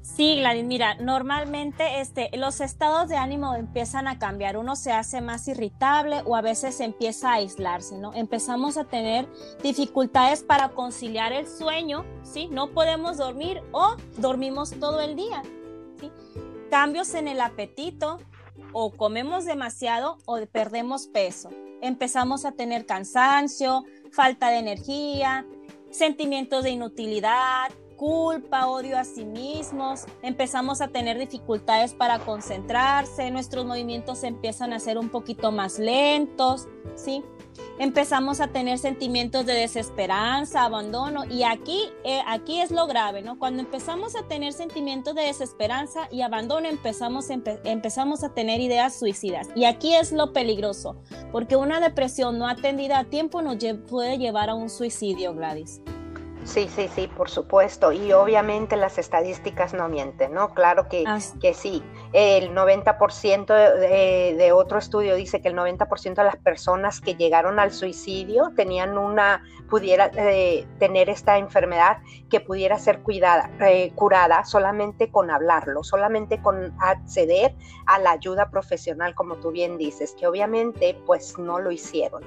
Sí, 0.00 0.36
Gladys, 0.36 0.64
mira, 0.64 0.94
normalmente 0.94 2.00
este, 2.00 2.30
los 2.34 2.62
estados 2.62 3.10
de 3.10 3.16
ánimo 3.16 3.54
empiezan 3.54 4.08
a 4.08 4.18
cambiar, 4.18 4.56
uno 4.56 4.74
se 4.74 4.92
hace 4.92 5.20
más 5.20 5.46
irritable 5.48 6.22
o 6.24 6.34
a 6.34 6.40
veces 6.40 6.80
empieza 6.80 7.28
a 7.28 7.34
aislarse, 7.34 7.98
¿no? 7.98 8.14
Empezamos 8.14 8.78
a 8.78 8.84
tener 8.84 9.28
dificultades 9.62 10.42
para 10.42 10.70
conciliar 10.70 11.34
el 11.34 11.46
sueño, 11.46 12.06
¿sí? 12.22 12.48
No 12.50 12.68
podemos 12.68 13.18
dormir 13.18 13.60
o 13.72 13.96
dormimos 14.16 14.70
todo 14.80 15.02
el 15.02 15.14
día. 15.14 15.42
Cambios 16.70 17.14
en 17.14 17.28
el 17.28 17.40
apetito, 17.40 18.18
o 18.72 18.90
comemos 18.90 19.44
demasiado 19.44 20.18
o 20.24 20.44
perdemos 20.46 21.06
peso. 21.06 21.50
Empezamos 21.80 22.44
a 22.44 22.52
tener 22.52 22.86
cansancio, 22.86 23.84
falta 24.12 24.50
de 24.50 24.58
energía, 24.58 25.46
sentimientos 25.90 26.64
de 26.64 26.70
inutilidad, 26.70 27.70
culpa, 27.96 28.66
odio 28.66 28.98
a 28.98 29.04
sí 29.04 29.24
mismos, 29.24 30.04
empezamos 30.22 30.80
a 30.80 30.88
tener 30.88 31.18
dificultades 31.18 31.94
para 31.94 32.18
concentrarse, 32.20 33.30
nuestros 33.30 33.66
movimientos 33.66 34.22
empiezan 34.24 34.72
a 34.72 34.78
ser 34.78 34.98
un 34.98 35.08
poquito 35.08 35.52
más 35.52 35.78
lentos, 35.78 36.68
¿sí? 36.94 37.24
empezamos 37.78 38.40
a 38.40 38.48
tener 38.48 38.78
sentimientos 38.78 39.46
de 39.46 39.54
desesperanza, 39.54 40.64
abandono 40.64 41.24
y 41.30 41.42
aquí, 41.42 41.90
eh, 42.04 42.20
aquí 42.26 42.60
es 42.60 42.70
lo 42.70 42.86
grave, 42.86 43.22
¿no? 43.22 43.38
Cuando 43.38 43.62
empezamos 43.62 44.16
a 44.16 44.26
tener 44.26 44.52
sentimientos 44.52 45.14
de 45.14 45.22
desesperanza 45.22 46.08
y 46.10 46.22
abandono, 46.22 46.68
empezamos, 46.68 47.28
empezamos 47.30 48.24
a 48.24 48.34
tener 48.34 48.60
ideas 48.60 48.98
suicidas. 48.98 49.48
Y 49.54 49.64
aquí 49.64 49.94
es 49.94 50.12
lo 50.12 50.32
peligroso, 50.32 50.96
porque 51.32 51.56
una 51.56 51.80
depresión 51.80 52.38
no 52.38 52.48
atendida 52.48 52.98
a 52.98 53.04
tiempo 53.04 53.42
nos 53.42 53.56
puede 53.88 54.18
llevar 54.18 54.50
a 54.50 54.54
un 54.54 54.70
suicidio, 54.70 55.34
Gladys. 55.34 55.80
Sí, 56.46 56.68
sí, 56.68 56.88
sí, 56.94 57.08
por 57.08 57.28
supuesto. 57.28 57.90
Y 57.90 58.12
obviamente 58.12 58.76
las 58.76 58.98
estadísticas 58.98 59.74
no 59.74 59.88
mienten, 59.88 60.32
¿no? 60.32 60.54
Claro 60.54 60.88
que, 60.88 61.04
que 61.40 61.52
sí. 61.52 61.82
El 62.12 62.54
90% 62.54 63.46
de, 63.78 64.36
de, 64.38 64.52
otro 64.52 64.78
estudio 64.78 65.16
dice 65.16 65.42
que 65.42 65.48
el 65.48 65.56
90% 65.56 66.14
de 66.14 66.24
las 66.24 66.36
personas 66.36 67.00
que 67.00 67.16
llegaron 67.16 67.58
al 67.58 67.72
suicidio 67.72 68.52
tenían 68.54 68.96
una, 68.96 69.42
pudiera 69.68 70.10
eh, 70.16 70.66
tener 70.78 71.10
esta 71.10 71.38
enfermedad 71.38 71.98
que 72.30 72.40
pudiera 72.40 72.78
ser 72.78 73.00
cuidada, 73.00 73.50
eh, 73.60 73.92
curada 73.94 74.44
solamente 74.44 75.10
con 75.10 75.30
hablarlo, 75.30 75.82
solamente 75.82 76.40
con 76.40 76.74
acceder 76.78 77.54
a 77.86 77.98
la 77.98 78.12
ayuda 78.12 78.50
profesional, 78.50 79.14
como 79.14 79.36
tú 79.36 79.50
bien 79.50 79.78
dices, 79.78 80.14
que 80.18 80.26
obviamente 80.26 80.96
pues 81.06 81.38
no 81.38 81.58
lo 81.58 81.70
hicieron. 81.70 82.22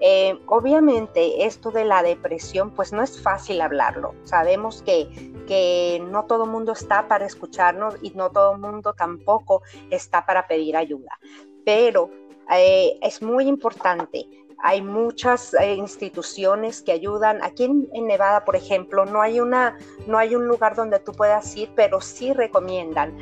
Eh, 0.00 0.38
obviamente 0.46 1.44
esto 1.44 1.70
de 1.70 1.84
la 1.84 2.02
depresión 2.02 2.70
pues 2.70 2.92
no 2.92 3.02
es 3.02 3.20
fácil 3.20 3.60
hablarlo. 3.64 4.14
Sabemos 4.24 4.82
que, 4.82 5.08
que 5.46 6.02
no 6.10 6.24
todo 6.24 6.46
mundo 6.46 6.72
está 6.72 7.08
para 7.08 7.26
escucharnos 7.26 7.96
y 8.02 8.10
no 8.10 8.30
todo 8.30 8.56
mundo 8.56 8.94
tampoco 8.94 9.62
está 9.90 10.24
para 10.24 10.46
pedir 10.46 10.76
ayuda. 10.76 11.18
Pero 11.64 12.10
es 12.48 13.22
muy 13.22 13.48
importante 13.48 14.28
hay 14.64 14.80
muchas 14.80 15.52
eh, 15.52 15.74
instituciones 15.74 16.80
que 16.80 16.92
ayudan. 16.92 17.42
Aquí 17.42 17.64
en, 17.64 18.06
Nevada, 18.06 18.46
por 18.46 18.56
ejemplo, 18.56 19.04
no 19.04 19.20
hay, 19.20 19.38
una, 19.38 19.76
no 20.06 20.16
hay 20.16 20.34
un 20.34 20.48
lugar 20.48 20.74
donde 20.74 20.98
tú 21.00 21.12
puedas 21.12 21.54
ir, 21.54 21.70
pero 21.76 22.00
sí 22.00 22.32
recomiendan 22.32 23.14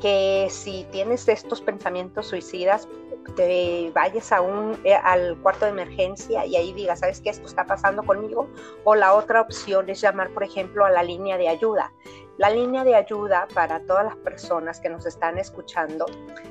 que 0.00 0.48
si 0.50 0.88
tienes 0.90 1.28
estos 1.28 1.60
pensamientos 1.60 2.26
suicidas, 2.26 2.88
te 3.36 3.90
vayas 3.94 4.32
a 4.32 4.40
un, 4.40 4.78
eh, 4.84 4.94
al 4.94 5.36
cuarto 5.38 5.64
de 5.64 5.72
emergencia 5.72 6.46
y 6.46 6.56
ahí 6.56 6.72
digas, 6.72 7.00
¿sabes 7.00 7.20
qué? 7.20 7.30
Esto 7.30 7.46
está 7.46 7.64
pasando 7.64 8.02
conmigo. 8.02 8.48
O 8.84 8.94
la 8.94 9.14
otra 9.14 9.40
opción 9.40 9.88
es 9.90 10.00
llamar, 10.00 10.30
por 10.30 10.44
ejemplo, 10.44 10.84
a 10.84 10.90
la 10.90 11.02
línea 11.02 11.38
de 11.38 11.48
ayuda. 11.48 11.92
La 12.38 12.50
línea 12.50 12.84
de 12.84 12.94
ayuda 12.94 13.48
para 13.52 13.80
todas 13.80 14.04
las 14.04 14.14
personas 14.16 14.78
que 14.78 14.88
nos 14.88 15.04
están 15.06 15.38
escuchando, 15.38 16.06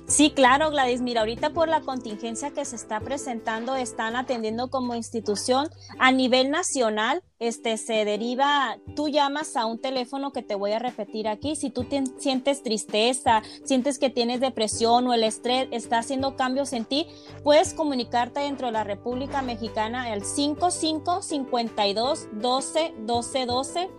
Sí, 0.07 0.31
claro, 0.31 0.71
Gladys. 0.71 1.01
Mira, 1.01 1.19
ahorita 1.19 1.49
por 1.49 1.67
la 1.67 1.81
contingencia 1.81 2.51
que 2.51 2.63
se 2.63 2.77
está 2.77 3.01
presentando, 3.01 3.75
están 3.75 4.15
atendiendo 4.15 4.69
como 4.69 4.95
institución 4.95 5.67
a 5.99 6.13
nivel 6.13 6.49
nacional. 6.49 7.21
Este 7.39 7.75
se 7.75 8.05
deriva, 8.05 8.77
tú 8.95 9.09
llamas 9.09 9.57
a 9.57 9.65
un 9.65 9.79
teléfono 9.79 10.31
que 10.31 10.43
te 10.43 10.55
voy 10.55 10.71
a 10.71 10.79
repetir 10.79 11.27
aquí. 11.27 11.57
Si 11.57 11.69
tú 11.69 11.85
sientes 12.19 12.63
tristeza, 12.63 13.43
sientes 13.65 13.99
que 13.99 14.09
tienes 14.09 14.39
depresión 14.39 15.07
o 15.07 15.13
el 15.13 15.25
estrés 15.25 15.67
está 15.71 15.99
haciendo 15.99 16.37
cambios 16.37 16.71
en 16.71 16.85
ti, 16.85 17.07
puedes 17.43 17.73
comunicarte 17.73 18.39
dentro 18.39 18.67
de 18.67 18.73
la 18.73 18.85
República 18.85 19.41
Mexicana 19.41 20.03
al 20.03 20.23
55 20.23 21.21
52 21.21 22.27
12 22.31 22.93
12 23.05 23.45
12 23.45 23.89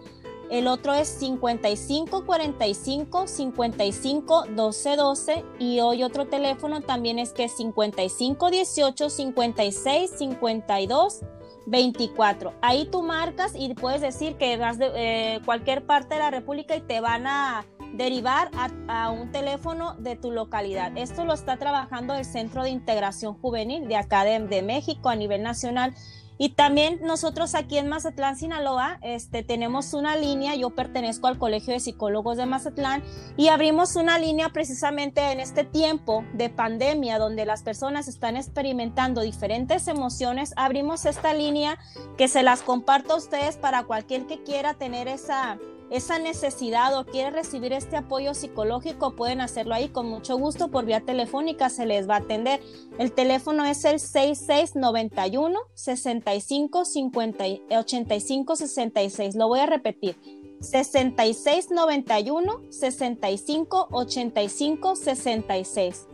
el 0.50 0.66
otro 0.66 0.94
es 0.94 1.08
55 1.08 2.24
45 2.24 3.26
55 3.26 4.44
12 4.54 4.96
12 4.96 5.44
y 5.58 5.80
hoy 5.80 6.02
otro 6.02 6.26
teléfono 6.26 6.80
también 6.80 7.18
es 7.18 7.32
que 7.32 7.44
es 7.44 7.56
55 7.56 8.50
18 8.50 9.10
56 9.10 10.10
52 10.10 11.20
24. 11.68 12.54
Ahí 12.62 12.88
tú 12.90 13.02
marcas 13.02 13.52
y 13.54 13.74
puedes 13.74 14.00
decir 14.00 14.36
que 14.36 14.56
vas 14.56 14.78
de 14.78 14.90
eh, 14.94 15.40
cualquier 15.44 15.84
parte 15.84 16.14
de 16.14 16.20
la 16.20 16.30
República 16.30 16.74
y 16.74 16.80
te 16.80 17.00
van 17.00 17.26
a 17.26 17.66
derivar 17.92 18.50
a, 18.88 19.10
un 19.10 19.30
teléfono 19.32 19.94
de 19.98 20.16
tu 20.16 20.30
localidad. 20.30 20.96
Esto 20.96 21.24
lo 21.24 21.34
está 21.34 21.56
trabajando 21.56 22.14
el 22.14 22.24
Centro 22.24 22.62
de 22.62 22.70
Integración 22.70 23.34
Juvenil 23.34 23.88
de 23.88 23.96
acá 23.96 24.24
de 24.24 24.62
México 24.62 25.08
a 25.08 25.16
nivel 25.16 25.42
nacional 25.42 25.94
y 26.38 26.50
también 26.50 27.00
nosotros 27.02 27.54
aquí 27.56 27.78
en 27.78 27.88
Mazatlán, 27.88 28.36
Sinaloa, 28.36 28.98
este, 29.02 29.42
tenemos 29.42 29.92
una 29.92 30.16
línea, 30.16 30.54
yo 30.54 30.70
pertenezco 30.70 31.26
al 31.26 31.36
Colegio 31.36 31.74
de 31.74 31.80
Psicólogos 31.80 32.36
de 32.36 32.46
Mazatlán 32.46 33.02
y 33.36 33.48
abrimos 33.48 33.96
una 33.96 34.18
línea 34.18 34.50
precisamente 34.50 35.32
en 35.32 35.40
este 35.40 35.64
tiempo 35.64 36.24
de 36.32 36.48
pandemia 36.48 37.18
donde 37.18 37.44
las 37.44 37.62
personas 37.62 38.06
están 38.06 38.36
experimentando 38.36 39.22
diferentes 39.22 39.88
emociones. 39.88 40.54
Abrimos 40.56 41.04
esta 41.06 41.34
línea 41.34 41.78
que 42.16 42.28
se 42.28 42.44
las 42.44 42.62
comparto 42.62 43.14
a 43.14 43.16
ustedes 43.16 43.56
para 43.56 43.82
cualquier 43.82 44.26
que 44.26 44.42
quiera 44.44 44.74
tener 44.74 45.08
esa, 45.08 45.58
esa 45.90 46.18
necesidad 46.18 46.98
o 46.98 47.06
quiere 47.06 47.30
recibir 47.30 47.72
este 47.72 47.96
apoyo 47.96 48.34
psicológico, 48.34 49.16
pueden 49.16 49.40
hacerlo 49.40 49.74
ahí 49.74 49.88
con 49.88 50.06
mucho 50.06 50.36
gusto 50.36 50.70
por 50.70 50.84
vía 50.84 51.00
telefónica, 51.00 51.70
se 51.70 51.86
les 51.86 52.08
va 52.08 52.16
a 52.16 52.18
atender. 52.18 52.60
El 52.98 53.12
teléfono 53.12 53.64
es 53.64 53.84
el 53.84 53.98
6691 53.98 55.58
65 55.74 56.84
50, 56.84 57.44
85 57.70 58.56
66. 58.56 59.34
Lo 59.34 59.48
voy 59.48 59.60
a 59.60 59.66
repetir. 59.66 60.16
6691 60.60 62.60
65 62.70 63.88
85 63.90 64.96
66. 64.96 66.06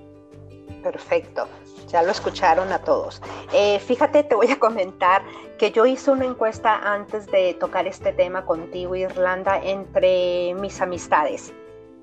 Perfecto 0.83 1.49
ya 1.87 2.03
lo 2.03 2.11
escucharon 2.11 2.73
a 2.73 2.79
todos. 2.79 3.21
Eh, 3.53 3.79
fíjate, 3.79 4.25
te 4.25 4.35
voy 4.35 4.51
a 4.51 4.59
comentar 4.59 5.23
que 5.59 5.71
yo 5.71 5.87
hice 5.87 6.11
una 6.11 6.25
encuesta 6.25 6.77
antes 6.93 7.27
de 7.27 7.55
tocar 7.55 7.87
este 7.87 8.13
tema 8.13 8.45
contigo, 8.45 8.95
Irlanda, 8.95 9.61
entre 9.63 10.55
mis 10.55 10.81
amistades. 10.81 11.53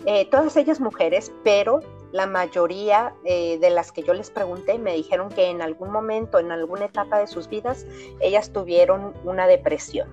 Eh, 0.05 0.25
todas 0.31 0.57
ellas 0.57 0.79
mujeres, 0.79 1.31
pero 1.43 1.81
la 2.11 2.25
mayoría 2.25 3.13
eh, 3.23 3.59
de 3.59 3.69
las 3.69 3.91
que 3.91 4.01
yo 4.03 4.13
les 4.13 4.31
pregunté 4.31 4.79
me 4.79 4.93
dijeron 4.93 5.29
que 5.29 5.49
en 5.49 5.61
algún 5.61 5.91
momento, 5.91 6.39
en 6.39 6.51
alguna 6.51 6.85
etapa 6.85 7.19
de 7.19 7.27
sus 7.27 7.47
vidas, 7.47 7.85
ellas 8.19 8.51
tuvieron 8.51 9.13
una 9.23 9.45
depresión. 9.47 10.09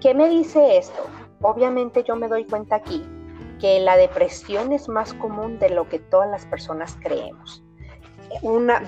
¿Qué 0.00 0.14
me 0.14 0.28
dice 0.28 0.76
esto? 0.76 1.04
Obviamente 1.42 2.04
yo 2.04 2.16
me 2.16 2.28
doy 2.28 2.44
cuenta 2.44 2.76
aquí 2.76 3.04
que 3.60 3.80
la 3.80 3.96
depresión 3.96 4.72
es 4.72 4.88
más 4.88 5.14
común 5.14 5.58
de 5.58 5.70
lo 5.70 5.88
que 5.88 5.98
todas 5.98 6.30
las 6.30 6.46
personas 6.46 6.96
creemos 7.02 7.63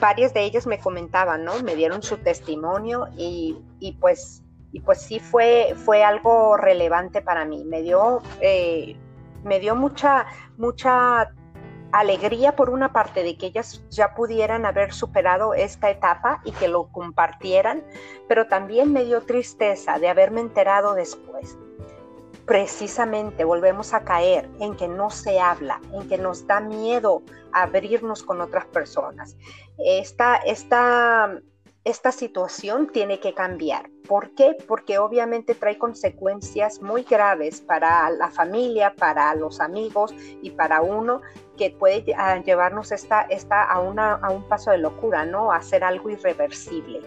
varias 0.00 0.34
de 0.34 0.42
ellas 0.42 0.66
me 0.66 0.78
comentaban, 0.78 1.44
¿no? 1.44 1.60
Me 1.62 1.74
dieron 1.74 2.02
su 2.02 2.18
testimonio 2.18 3.08
y, 3.16 3.56
pues, 4.00 4.42
y 4.72 4.80
pues 4.80 5.00
sí 5.02 5.20
fue, 5.20 5.74
fue 5.76 6.04
algo 6.04 6.56
relevante 6.56 7.22
para 7.22 7.44
mí. 7.44 7.64
Me 7.64 7.82
dio, 7.82 8.22
eh, 8.40 8.96
me 9.44 9.60
dio 9.60 9.74
mucha, 9.74 10.26
mucha 10.56 11.32
alegría 11.92 12.56
por 12.56 12.70
una 12.70 12.92
parte 12.92 13.22
de 13.22 13.38
que 13.38 13.46
ellas 13.46 13.84
ya 13.90 14.14
pudieran 14.14 14.66
haber 14.66 14.92
superado 14.92 15.54
esta 15.54 15.90
etapa 15.90 16.40
y 16.44 16.52
que 16.52 16.68
lo 16.68 16.88
compartieran, 16.88 17.84
pero 18.28 18.48
también 18.48 18.92
me 18.92 19.04
dio 19.04 19.22
tristeza 19.22 19.98
de 19.98 20.08
haberme 20.08 20.40
enterado 20.40 20.94
después 20.94 21.56
precisamente 22.46 23.44
volvemos 23.44 23.92
a 23.92 24.04
caer 24.04 24.48
en 24.60 24.76
que 24.76 24.86
no 24.88 25.10
se 25.10 25.40
habla, 25.40 25.80
en 25.92 26.08
que 26.08 26.16
nos 26.16 26.46
da 26.46 26.60
miedo 26.60 27.22
abrirnos 27.52 28.22
con 28.22 28.40
otras 28.40 28.66
personas. 28.66 29.36
Esta, 29.78 30.36
esta, 30.36 31.40
esta 31.84 32.12
situación 32.12 32.86
tiene 32.92 33.18
que 33.18 33.34
cambiar. 33.34 33.90
¿Por 34.06 34.30
qué? 34.36 34.56
Porque 34.68 34.98
obviamente 34.98 35.56
trae 35.56 35.76
consecuencias 35.76 36.80
muy 36.80 37.02
graves 37.02 37.60
para 37.60 38.08
la 38.10 38.30
familia, 38.30 38.94
para 38.94 39.34
los 39.34 39.60
amigos 39.60 40.14
y 40.40 40.50
para 40.50 40.82
uno 40.82 41.22
que 41.58 41.70
puede 41.70 42.04
llevarnos 42.44 42.92
esta, 42.92 43.22
esta 43.22 43.64
a, 43.64 43.80
una, 43.80 44.14
a 44.14 44.30
un 44.30 44.44
paso 44.48 44.70
de 44.70 44.78
locura, 44.78 45.26
¿no? 45.26 45.50
A 45.50 45.56
hacer 45.56 45.82
algo 45.82 46.10
irreversible. 46.10 47.00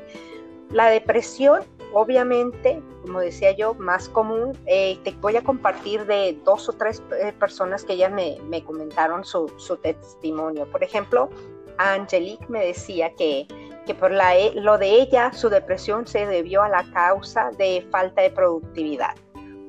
La 0.72 0.88
depresión 0.88 1.64
obviamente, 1.94 2.82
como 3.02 3.20
decía 3.20 3.52
yo, 3.52 3.74
más 3.76 4.10
común. 4.10 4.58
Eh, 4.66 5.00
te 5.04 5.12
voy 5.20 5.36
a 5.38 5.44
compartir 5.44 6.06
de 6.06 6.38
dos 6.46 6.70
o 6.70 6.74
tres 6.74 7.02
eh, 7.20 7.34
personas 7.38 7.84
que 7.84 7.98
ya 7.98 8.10
me, 8.10 8.38
comentaron 8.64 9.24
su, 9.24 9.48
testimonio. 9.82 10.66
Por 10.72 10.84
ejemplo, 10.84 11.30
Angelique 11.78 12.46
me 12.50 12.66
decía 12.66 13.14
que, 13.16 13.48
que 13.86 13.94
por 13.94 14.12
la, 14.12 14.38
e, 14.38 14.54
lo 14.56 14.78
de 14.78 15.02
ella, 15.02 15.32
su 15.34 15.50
depresión 15.50 16.08
se 16.08 16.26
debió 16.26 16.64
a 16.64 16.70
la 16.70 16.84
causa 16.92 17.52
de 17.58 17.88
falta 17.92 18.22
de 18.22 18.32
productividad. 18.32 19.16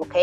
¿ok? 0.00 0.14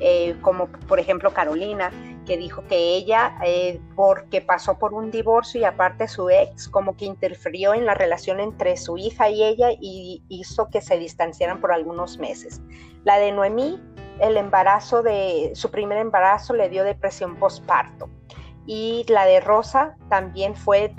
Eh, 0.00 0.36
como 0.42 0.68
por 0.86 1.00
ejemplo 1.00 1.32
Carolina, 1.32 1.90
que 2.24 2.36
dijo 2.36 2.64
que 2.68 2.96
ella, 2.96 3.36
eh, 3.44 3.80
porque 3.96 4.40
pasó 4.40 4.78
por 4.78 4.94
un 4.94 5.10
divorcio 5.10 5.60
y 5.60 5.64
aparte 5.64 6.08
su 6.08 6.30
ex, 6.30 6.68
como 6.68 6.96
que 6.96 7.04
interfirió 7.04 7.74
en 7.74 7.86
la 7.86 7.94
relación 7.94 8.40
entre 8.40 8.76
su 8.76 8.96
hija 8.96 9.28
y 9.28 9.42
ella 9.42 9.68
y 9.80 10.22
hizo 10.28 10.68
que 10.68 10.80
se 10.80 10.98
distanciaran 10.98 11.60
por 11.60 11.72
algunos 11.72 12.18
meses. 12.18 12.60
La 13.04 13.18
de 13.18 13.32
Noemí, 13.32 13.80
el 14.20 14.36
embarazo 14.36 15.02
de 15.02 15.52
su 15.54 15.70
primer 15.70 15.98
embarazo 15.98 16.54
le 16.54 16.68
dio 16.68 16.84
depresión 16.84 17.36
postparto 17.36 18.08
y 18.66 19.04
la 19.08 19.24
de 19.26 19.40
Rosa 19.40 19.96
también 20.08 20.54
fue 20.54 20.92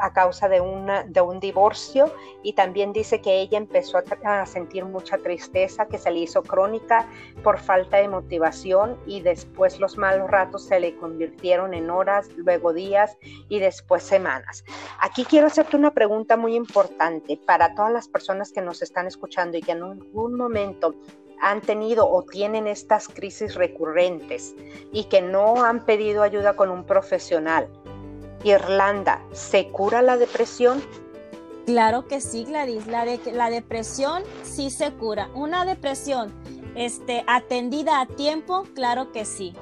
a 0.00 0.12
causa 0.12 0.48
de, 0.48 0.60
un 0.60 1.40
divorcio 1.40 2.12
y 2.42 2.52
también 2.52 2.92
dice 2.92 3.20
que 3.20 3.40
ella 3.40 3.58
empezó 3.58 3.98
a, 4.24 4.46
sentir 4.46 4.84
mucha 4.84 5.16
tristeza 5.18 5.86
que 5.86 5.98
se 5.98 6.10
le 6.10 6.20
hizo 6.20 6.42
crónica 6.42 7.06
por 7.42 7.58
falta 7.58 7.98
de 7.98 8.08
motivación 8.08 8.98
y 9.06 9.20
después 9.20 9.80
los 9.80 9.96
malos 9.96 10.30
ratos 10.30 10.64
se 10.64 10.80
le 10.80 10.96
convirtieron 10.96 11.74
en 11.74 11.90
horas, 11.90 12.28
luego 12.36 12.72
días 12.72 13.16
y 13.48 13.60
después 13.60 14.02
semanas. 14.02 14.64
Aquí 15.00 15.24
quiero 15.24 15.46
hacerte 15.46 15.76
una 15.76 15.92
pregunta 15.92 16.36
muy 16.36 16.54
importante 16.54 17.38
para 17.46 17.74
todas 17.74 17.92
las 17.92 18.08
personas 18.08 18.52
que 18.52 18.60
nos 18.60 18.82
están 18.82 19.06
escuchando 19.06 19.56
y 19.56 19.62
que 19.62 19.72
en 19.72 19.82
algún 19.82 20.36
momento 20.36 20.94
han 21.40 21.60
tenido 21.60 22.08
o 22.08 22.22
tienen 22.22 22.66
estas 22.66 23.08
crisis 23.08 23.54
recurrentes 23.54 24.54
y 24.92 25.04
que 25.04 25.22
no 25.22 25.64
han 25.64 25.84
pedido 25.84 26.22
ayuda 26.22 26.54
con 26.54 26.70
un 26.70 26.84
profesional. 26.84 27.68
Irlanda, 28.44 29.22
¿se 29.32 29.68
cura 29.68 30.02
la 30.02 30.16
depresión? 30.16 30.82
Claro 31.66 32.06
que 32.06 32.20
sí, 32.20 32.44
Gladys. 32.44 32.86
La, 32.86 33.04
de, 33.04 33.20
la 33.32 33.50
depresión 33.50 34.22
sí 34.42 34.70
se 34.70 34.92
cura. 34.92 35.28
Una 35.34 35.64
depresión 35.64 36.32
este, 36.74 37.24
atendida 37.26 38.00
a 38.00 38.06
tiempo, 38.06 38.64
claro 38.74 39.12
que 39.12 39.24
sí 39.24 39.54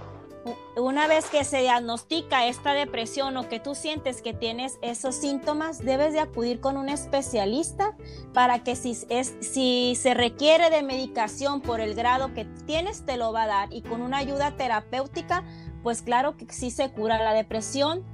una 0.76 1.06
vez 1.06 1.26
que 1.26 1.44
se 1.44 1.60
diagnostica 1.60 2.46
esta 2.46 2.72
depresión 2.72 3.36
o 3.36 3.48
que 3.48 3.60
tú 3.60 3.74
sientes 3.74 4.22
que 4.22 4.34
tienes 4.34 4.78
esos 4.82 5.14
síntomas, 5.14 5.84
debes 5.84 6.12
de 6.12 6.20
acudir 6.20 6.60
con 6.60 6.76
un 6.76 6.88
especialista 6.88 7.96
para 8.32 8.62
que 8.64 8.76
si, 8.76 8.96
es, 9.08 9.34
si 9.40 9.94
se 9.96 10.14
requiere 10.14 10.70
de 10.70 10.82
medicación 10.82 11.60
por 11.60 11.80
el 11.80 11.94
grado 11.94 12.34
que 12.34 12.44
tienes, 12.66 13.04
te 13.04 13.16
lo 13.16 13.32
va 13.32 13.44
a 13.44 13.46
dar. 13.46 13.72
Y 13.72 13.82
con 13.82 14.02
una 14.02 14.18
ayuda 14.18 14.56
terapéutica, 14.56 15.44
pues 15.82 16.02
claro 16.02 16.36
que 16.36 16.46
sí 16.50 16.70
se 16.70 16.90
cura. 16.90 17.22
La 17.22 17.32
depresión 17.32 18.04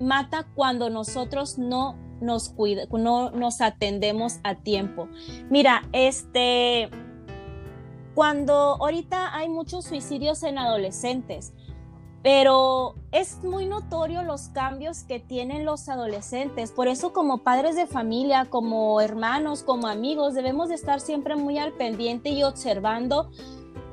mata 0.00 0.46
cuando 0.54 0.90
nosotros 0.90 1.58
no 1.58 1.96
nos 2.20 2.48
cuida, 2.48 2.84
no 2.90 3.30
nos 3.30 3.60
atendemos 3.60 4.40
a 4.42 4.54
tiempo. 4.54 5.08
Mira, 5.50 5.82
este, 5.92 6.88
cuando 8.14 8.54
ahorita 8.54 9.36
hay 9.36 9.48
muchos 9.48 9.84
suicidios 9.84 10.42
en 10.42 10.58
adolescentes, 10.58 11.52
pero 12.26 12.96
es 13.12 13.44
muy 13.44 13.66
notorio 13.66 14.24
los 14.24 14.48
cambios 14.48 15.04
que 15.04 15.20
tienen 15.20 15.64
los 15.64 15.88
adolescentes. 15.88 16.72
Por 16.72 16.88
eso 16.88 17.12
como 17.12 17.44
padres 17.44 17.76
de 17.76 17.86
familia, 17.86 18.46
como 18.50 19.00
hermanos, 19.00 19.62
como 19.62 19.86
amigos, 19.86 20.34
debemos 20.34 20.68
de 20.68 20.74
estar 20.74 21.00
siempre 21.00 21.36
muy 21.36 21.56
al 21.58 21.72
pendiente 21.74 22.30
y 22.30 22.42
observando 22.42 23.30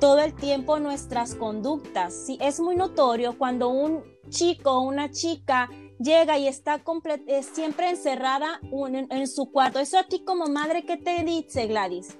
todo 0.00 0.18
el 0.18 0.34
tiempo 0.34 0.80
nuestras 0.80 1.36
conductas. 1.36 2.12
Sí, 2.12 2.36
es 2.40 2.58
muy 2.58 2.74
notorio 2.74 3.38
cuando 3.38 3.68
un 3.68 4.02
chico 4.30 4.72
o 4.72 4.80
una 4.80 5.12
chica 5.12 5.70
llega 6.00 6.36
y 6.36 6.48
está 6.48 6.82
siempre 7.52 7.90
encerrada 7.90 8.58
en, 8.72 9.06
en, 9.12 9.28
su 9.28 9.52
cuarto. 9.52 9.78
Eso 9.78 9.96
a 9.96 10.08
ti 10.08 10.24
como 10.24 10.46
madre, 10.46 10.84
¿qué 10.84 10.96
te 10.96 11.22
dice 11.22 11.68
Gladys? 11.68 12.18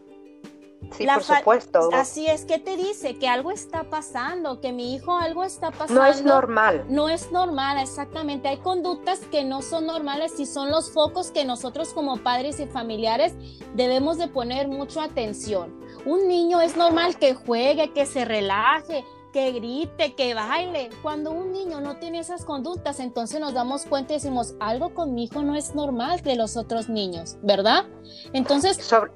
Sí, 0.93 1.07
por 1.07 1.23
supuesto. 1.23 1.89
Así 1.93 2.27
es, 2.27 2.45
que 2.45 2.59
te 2.59 2.77
dice? 2.77 3.17
Que 3.19 3.29
algo 3.29 3.51
está 3.51 3.85
pasando, 3.85 4.61
que 4.61 4.73
mi 4.73 4.95
hijo 4.95 5.17
algo 5.17 5.45
está 5.45 5.71
pasando. 5.71 6.03
No 6.03 6.07
es 6.07 6.23
normal. 6.25 6.85
No 6.89 7.09
es 7.09 7.33
normal, 7.33 7.79
exactamente. 7.79 8.49
Hay 8.49 8.59
conductas 8.59 9.21
que 9.31 9.45
no 9.45 9.63
son 9.63 9.87
normales 9.87 10.39
y 10.39 10.47
son 10.47 10.71
los 10.71 10.91
focos 10.91 11.31
que 11.31 11.45
nosotros 11.45 11.93
como 11.93 12.19
padres 12.19 12.61
y 12.61 12.67
familiares 12.67 13.35
debemos 13.75 14.19
de 14.19 14.29
poner 14.29 14.69
mucha 14.69 15.05
atención. 15.05 15.79
Un 16.05 16.29
niño 16.29 16.61
es 16.61 16.77
normal 16.77 17.19
que 17.19 17.35
juegue, 17.35 17.93
que 17.93 18.07
se 18.07 18.25
relaje, 18.25 19.05
que 19.33 19.51
grite, 19.51 20.15
que 20.15 20.33
baile. 20.33 20.91
Cuando 21.03 21.33
un 21.33 21.51
niño 21.51 21.81
no 21.81 21.97
tiene 21.97 22.21
esas 22.21 22.45
conductas, 22.45 23.01
entonces 23.01 23.41
nos 23.41 23.53
damos 23.53 23.85
cuenta 23.85 24.13
y 24.13 24.17
decimos, 24.17 24.55
algo 24.61 24.95
con 24.95 25.13
mi 25.13 25.25
hijo 25.25 25.43
no 25.43 25.57
es 25.57 25.75
normal 25.75 26.23
de 26.23 26.37
los 26.37 26.57
otros 26.57 26.89
niños, 26.89 27.37
¿verdad? 27.43 27.85
Entonces... 28.33 28.77
Sobre 28.77 29.11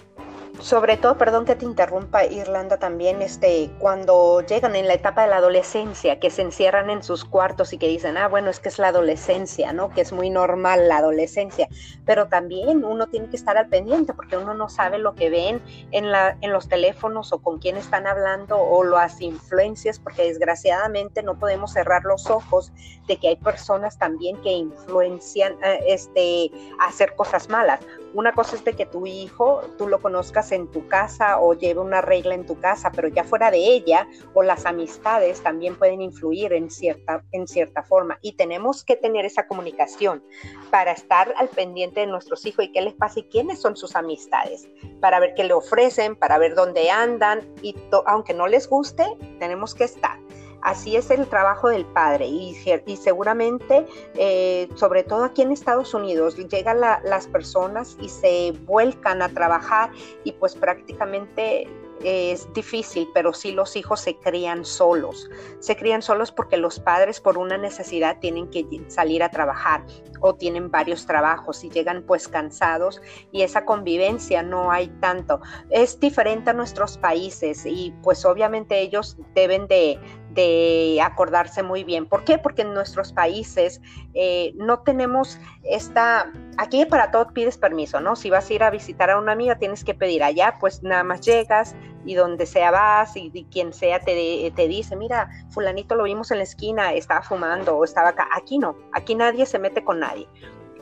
sobre 0.61 0.97
todo, 0.97 1.16
perdón 1.16 1.44
que 1.44 1.55
te 1.55 1.64
interrumpa, 1.64 2.25
Irlanda, 2.25 2.79
también 2.79 3.23
este, 3.23 3.71
cuando 3.79 4.40
llegan 4.40 4.75
en 4.75 4.88
la 4.88 4.94
etapa 4.94 5.23
de 5.23 5.29
la 5.29 5.37
adolescencia, 5.37 6.18
que 6.18 6.31
se 6.31 6.42
encierran 6.42 6.90
en 6.90 7.03
sus 7.03 7.25
cuartos 7.25 7.73
y 7.73 7.79
que 7.79 7.88
dicen, 7.88 8.16
ah, 8.16 8.29
bueno, 8.29 8.51
es 8.51 8.59
que 8.59 8.68
es 8.68 8.79
la 8.79 8.88
adolescencia, 8.88 9.73
¿no? 9.73 9.90
Que 9.90 10.01
es 10.01 10.12
muy 10.12 10.31
normal 10.31 10.88
la 10.88 10.99
adolescencia, 10.99 11.68
pero 12.05 12.29
también 12.29 12.85
uno 12.85 13.07
tiene 13.07 13.29
que 13.31 13.37
estar 13.37 13.57
al 13.57 13.68
pendiente 13.68 14.14
porque 14.14 14.37
uno 14.37 14.55
no 14.55 14.68
sabe 14.68 14.99
lo 14.99 15.14
que 15.14 15.31
ven 15.31 15.62
en, 15.92 16.11
la, 16.11 16.37
en 16.40 16.53
los 16.53 16.68
teléfonos 16.68 17.33
o 17.33 17.38
con 17.38 17.59
quién 17.59 17.77
están 17.77 18.07
hablando 18.07 18.59
o 18.59 18.85
las 18.85 19.21
influencias, 19.21 19.99
porque 19.99 20.25
desgraciadamente 20.25 21.23
no 21.23 21.38
podemos 21.38 21.73
cerrar 21.73 22.05
los 22.05 22.29
ojos 22.31 22.73
de 23.07 23.16
que 23.16 23.29
hay 23.29 23.37
personas 23.37 23.99
también 23.99 24.37
que 24.42 24.53
influencian 24.53 25.53
eh, 25.62 25.81
este, 25.87 26.51
a 26.81 26.88
hacer 26.88 27.14
cosas 27.14 27.49
malas. 27.49 27.81
Una 28.14 28.33
cosa 28.33 28.57
es 28.57 28.64
de 28.64 28.73
que 28.73 28.87
tu 28.87 29.07
hijo, 29.07 29.61
tú 29.77 29.87
lo 29.87 30.01
conozcas 30.01 30.53
en 30.53 30.71
tu 30.71 30.88
casa 30.88 31.38
o 31.40 31.55
lleve 31.55 31.81
una 31.81 32.01
regla 32.01 32.35
en 32.35 32.47
tu 32.47 32.59
casa, 32.59 32.90
pero 32.90 33.09
ya 33.09 33.23
fuera 33.23 33.51
de 33.51 33.59
ella 33.59 34.09
o 34.35 34.42
las 34.42 34.64
amistades 34.64 35.42
también 35.42 35.77
pueden 35.77 36.01
influir 36.01 36.53
en 36.55 36.71
cierta, 36.71 37.23
en 37.33 37.47
cierta 37.47 37.83
forma. 37.83 38.18
Y 38.23 38.33
tenemos 38.33 38.83
que 38.83 38.97
tener 38.97 39.27
esa 39.27 39.47
comunicación 39.47 40.23
para 40.71 40.92
estar 40.92 41.35
al 41.37 41.49
pendiente 41.49 42.01
de 42.01 42.07
nuestros 42.07 42.47
hijos 42.47 42.64
y 42.64 42.73
qué 42.73 42.81
les 42.81 42.94
pasa 42.94 43.21
y 43.21 43.25
quiénes 43.25 43.61
son 43.61 43.77
sus 43.77 43.94
amistades, 43.94 44.68
para 45.01 45.21
ver 45.21 45.35
qué 45.35 45.44
le 45.44 45.53
ofrecen, 45.53 46.16
para 46.16 46.38
ver 46.38 46.55
dónde 46.55 46.90
andan 46.90 47.40
y 47.62 47.75
aunque 48.07 48.33
no 48.33 48.47
les 48.47 48.68
guste, 48.68 49.05
tenemos 49.38 49.75
que 49.75 49.85
estar. 49.85 50.18
Así 50.62 50.97
es 50.97 51.11
el 51.11 51.27
trabajo 51.27 51.68
del 51.68 51.87
padre 51.87 52.27
y, 52.27 52.55
seguramente, 52.97 53.87
eh, 54.14 54.68
sobre 54.75 55.05
todo 55.05 55.25
aquí 55.25 55.42
en 55.42 55.53
Estados 55.53 55.94
Unidos, 55.94 56.37
llegan 56.37 56.81
las 56.81 57.27
personas 57.29 57.97
y 58.01 58.09
se 58.09 58.53
vuelcan 58.64 59.23
a 59.23 59.29
trabajar 59.29 59.90
y 60.25 60.33
pues 60.33 60.55
prácticamente 60.55 61.68
es 62.05 62.53
difícil, 62.53 63.09
pero 63.12 63.33
sí 63.33 63.53
los 63.53 63.77
hijos 63.77 64.01
se 64.01 64.16
crían 64.16 64.64
solos. 64.64 65.29
Se 65.61 65.77
crían 65.77 66.03
solos 66.03 66.33
porque 66.33 66.57
los 66.57 66.81
padres 66.81 67.21
por 67.21 67.38
una 67.38 67.59
necesidad 67.59 68.18
tienen 68.21 68.49
que 68.51 68.66
salir 68.88 69.23
a 69.23 69.31
trabajar 69.31 69.85
o 70.21 70.35
tienen 70.35 70.71
varios 70.71 71.07
trabajos 71.07 71.64
y 71.64 71.71
llegan 71.71 72.03
pues 72.03 72.29
cansados 72.29 73.01
y 73.33 73.42
esa 73.42 73.64
convivencia 73.64 74.42
no 74.42 74.71
hay 74.71 74.88
tanto. 75.01 75.40
Es 75.71 75.99
diferente 75.99 76.51
a 76.51 76.55
nuestros 76.55 76.99
países 76.99 77.64
y 77.66 77.94
pues 78.03 78.25
obviamente 78.25 78.81
ellos 78.81 79.16
deben 79.35 79.66
de, 79.68 79.99
de 80.35 81.01
acordarse 81.03 81.62
muy 81.62 81.85
bien. 81.85 82.07
¿Por 82.07 82.25
qué? 82.25 82.38
Porque 82.38 82.62
en 82.62 82.75
nuestros 82.75 83.12
países 83.12 83.81
eh, 84.14 84.53
no 84.57 84.81
tenemos 84.81 85.38
esta, 85.64 86.31
aquí 86.59 86.85
para 86.85 87.11
todo 87.11 87.29
pides 87.33 87.57
permiso, 87.57 88.01
¿no? 88.01 88.14
Si 88.14 88.31
vas 88.31 88.49
a 88.49 88.53
ir 88.53 88.62
a 88.62 88.71
visitar 88.71 89.11
a 89.11 89.19
una 89.19 89.33
amiga 89.33 89.59
tienes 89.59 89.85
que 89.85 89.95
pedir 89.95 90.23
allá, 90.23 90.57
pues 90.61 90.83
nada 90.83 91.03
más 91.03 91.21
llegas 91.23 91.75
y 92.05 92.14
donde 92.14 92.47
sea 92.47 92.71
vas 92.71 93.17
y, 93.17 93.47
quien 93.51 93.73
sea 93.73 94.01
te, 94.01 94.53
te, 94.55 94.69
dice, 94.69 94.97
mira, 94.97 95.29
fulanito 95.51 95.95
lo 95.95 96.05
vimos 96.05 96.31
en 96.31 96.38
la 96.38 96.45
esquina, 96.45 96.93
estaba 96.93 97.23
fumando 97.23 97.77
o 97.77 97.85
estaba 97.85 98.11
acá. 98.11 98.29
Aquí 98.35 98.59
no, 98.59 98.77
aquí 98.93 99.14
nadie 99.14 99.47
se 99.47 99.59
mete 99.59 99.85
con 99.85 100.01
nadie 100.01 100.29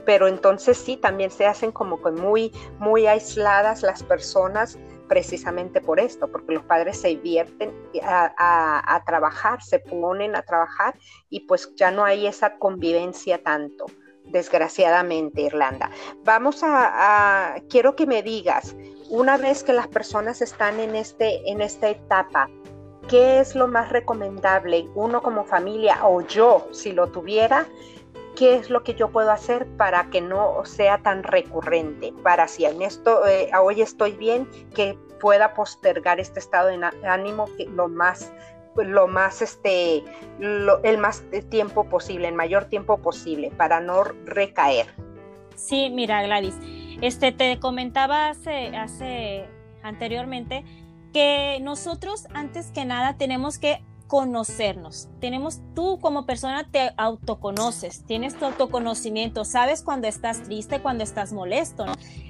pero 0.07 0.29
entonces 0.29 0.79
sí, 0.79 0.97
también 0.97 1.33
se 1.33 1.47
hacen 1.47 1.73
como 1.73 1.99
muy, 1.99 2.53
muy 2.79 3.09
aisladas 3.09 3.83
las 3.83 4.05
personas 4.05 4.79
precisamente 5.09 5.81
por 5.81 6.01
esto, 6.01 6.31
porque 6.31 6.55
los 6.55 6.64
padres 6.64 7.01
se 7.01 7.09
divierten 7.09 7.73
a, 8.03 9.03
trabajar, 9.07 9.62
se 9.62 9.79
ponen 9.79 10.37
a 10.37 10.42
trabajar 10.42 10.99
y 11.31 11.40
pues 11.40 11.73
ya 11.77 11.90
no 11.90 12.05
hay 12.05 12.27
esa 12.27 12.59
convivencia 12.59 13.42
tanto, 13.42 13.87
desgraciadamente, 14.25 15.42
Irlanda. 15.42 15.90
Vamos 16.25 16.61
a, 16.62 17.57
quiero 17.69 17.95
que 17.97 18.07
me 18.07 18.23
digas, 18.23 18.77
una 19.09 19.37
vez 19.37 19.62
que 19.62 19.73
las 19.73 19.88
personas 19.88 20.42
están 20.42 20.81
en, 20.81 20.97
este, 20.97 21.49
en 21.51 21.61
esta 21.61 21.88
etapa, 21.88 22.49
¿qué 23.09 23.40
es 23.40 23.55
lo 23.55 23.69
más 23.69 23.90
recomendable, 23.90 24.88
uno 24.95 25.23
como 25.23 25.45
familia 25.45 26.07
o 26.07 26.23
yo, 26.23 26.69
si 26.73 26.92
lo 26.92 27.09
tuviera? 27.09 27.66
Qué 28.37 28.57
es 28.57 28.70
lo 28.70 28.85
que 28.85 28.94
yo 28.94 29.11
puedo 29.11 29.33
hacer 29.33 29.66
para 29.77 30.11
que 30.11 30.20
no 30.20 30.64
sea 30.64 30.99
tan 30.99 31.22
recurrente, 31.22 32.12
para 32.22 32.46
si 32.46 32.64
en 32.64 32.83
esto 32.83 33.27
eh, 33.27 33.51
hoy 33.61 33.81
estoy 33.81 34.12
bien, 34.12 34.49
que 34.75 34.96
pueda 35.20 35.55
postergar 35.55 36.20
este 36.20 36.38
estado 36.38 36.68
de 36.68 36.79
ánimo 37.09 37.46
lo 37.75 37.88
más 37.88 38.33
lo 38.77 39.09
más 39.09 39.40
este 39.40 40.05
el 40.38 40.99
más 40.99 41.25
tiempo 41.49 41.85
posible, 41.88 42.29
el 42.29 42.35
mayor 42.35 42.66
tiempo 42.66 42.99
posible 42.99 43.51
para 43.57 43.81
no 43.81 44.05
recaer. 44.05 44.87
Sí, 45.55 45.88
mira 45.90 46.22
Gladys, 46.22 46.59
este 47.01 47.33
te 47.33 47.59
comentaba 47.59 48.29
hace, 48.29 48.77
hace 48.77 49.49
anteriormente 49.83 50.64
que 51.14 51.59
nosotros 51.62 52.27
antes 52.35 52.70
que 52.72 52.85
nada 52.85 53.16
tenemos 53.16 53.59
que 53.59 53.83
conocernos. 54.07 55.09
Tenemos, 55.21 55.61
tú 55.75 55.99
como 56.01 56.27
persona 56.27 56.69
te 56.71 56.92
autoconoces, 56.97 58.05
tienes 58.05 58.38
tu 58.38 58.45
autoconocimiento, 58.45 59.45
sabes 59.45 59.83
cuando 59.83 60.09
estás 60.09 60.42
triste, 60.42 60.81
cuando 60.81 61.05
estás 61.05 61.33
molesto. 61.33 61.87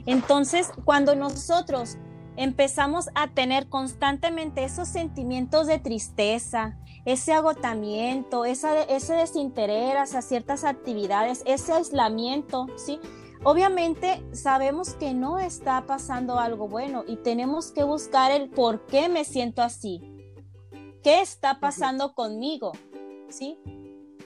Entonces, 0.07 0.71
cuando 0.85 1.15
nosotros 1.15 1.99
empezamos 2.37 3.09
a 3.15 3.29
tener 3.29 3.69
constantemente 3.69 4.65
esos 4.65 4.89
sentimientos 4.89 5.67
de 5.67 5.79
tristeza, 5.79 6.79
ese 7.05 7.33
agotamiento, 7.33 8.45
esa, 8.45 8.83
ese 8.83 9.15
desinterés 9.15 9.97
hacia 9.97 10.23
ciertas 10.23 10.65
actividades, 10.65 11.43
ese 11.47 11.73
aislamiento, 11.73 12.67
¿sí? 12.77 13.01
Obviamente 13.45 14.25
sabemos 14.33 14.95
que 14.95 15.15
no 15.15 15.39
está 15.39 15.87
pasando 15.87 16.39
algo 16.39 16.69
bueno 16.69 17.05
y 17.07 17.17
tenemos 17.17 17.71
que 17.71 17.85
buscar 17.85 18.33
el 18.33 18.51
por 18.51 18.87
qué 18.87 19.09
me 19.09 19.25
siento 19.25 19.63
así. 19.63 20.16
¿Qué 21.03 21.21
está 21.21 21.61
pasando 21.61 22.15
conmigo? 22.15 22.73
¿Sí? 23.29 23.59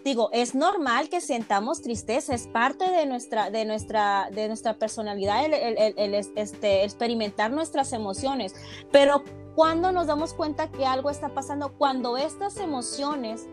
Digo, 0.04 0.30
es 0.33 0.54
normal 0.54 1.09
que 1.11 1.20
sentamos 1.20 1.83
tristeza, 1.83 2.35
es 2.35 2.46
parte 2.46 2.90
de 2.90 3.04
nuestra, 3.04 3.50
de 3.50 3.66
nuestra, 3.66 4.30
de 4.33 4.48
nuestra 4.48 4.78
personalidad 4.78 5.44
el, 5.44 6.14
este, 6.14 6.85
experimentar 6.85 7.50
nuestras 7.50 7.92
emociones, 7.92 8.54
pero 8.90 9.22
cuando 9.54 9.92
nos 9.92 10.06
damos 10.06 10.33
cuenta 10.33 10.70
que 10.70 10.87
algo 10.87 11.11
está 11.11 11.35
pasando, 11.35 11.74
cuando 11.76 12.16
estas 12.16 12.56
emociones 12.56 13.46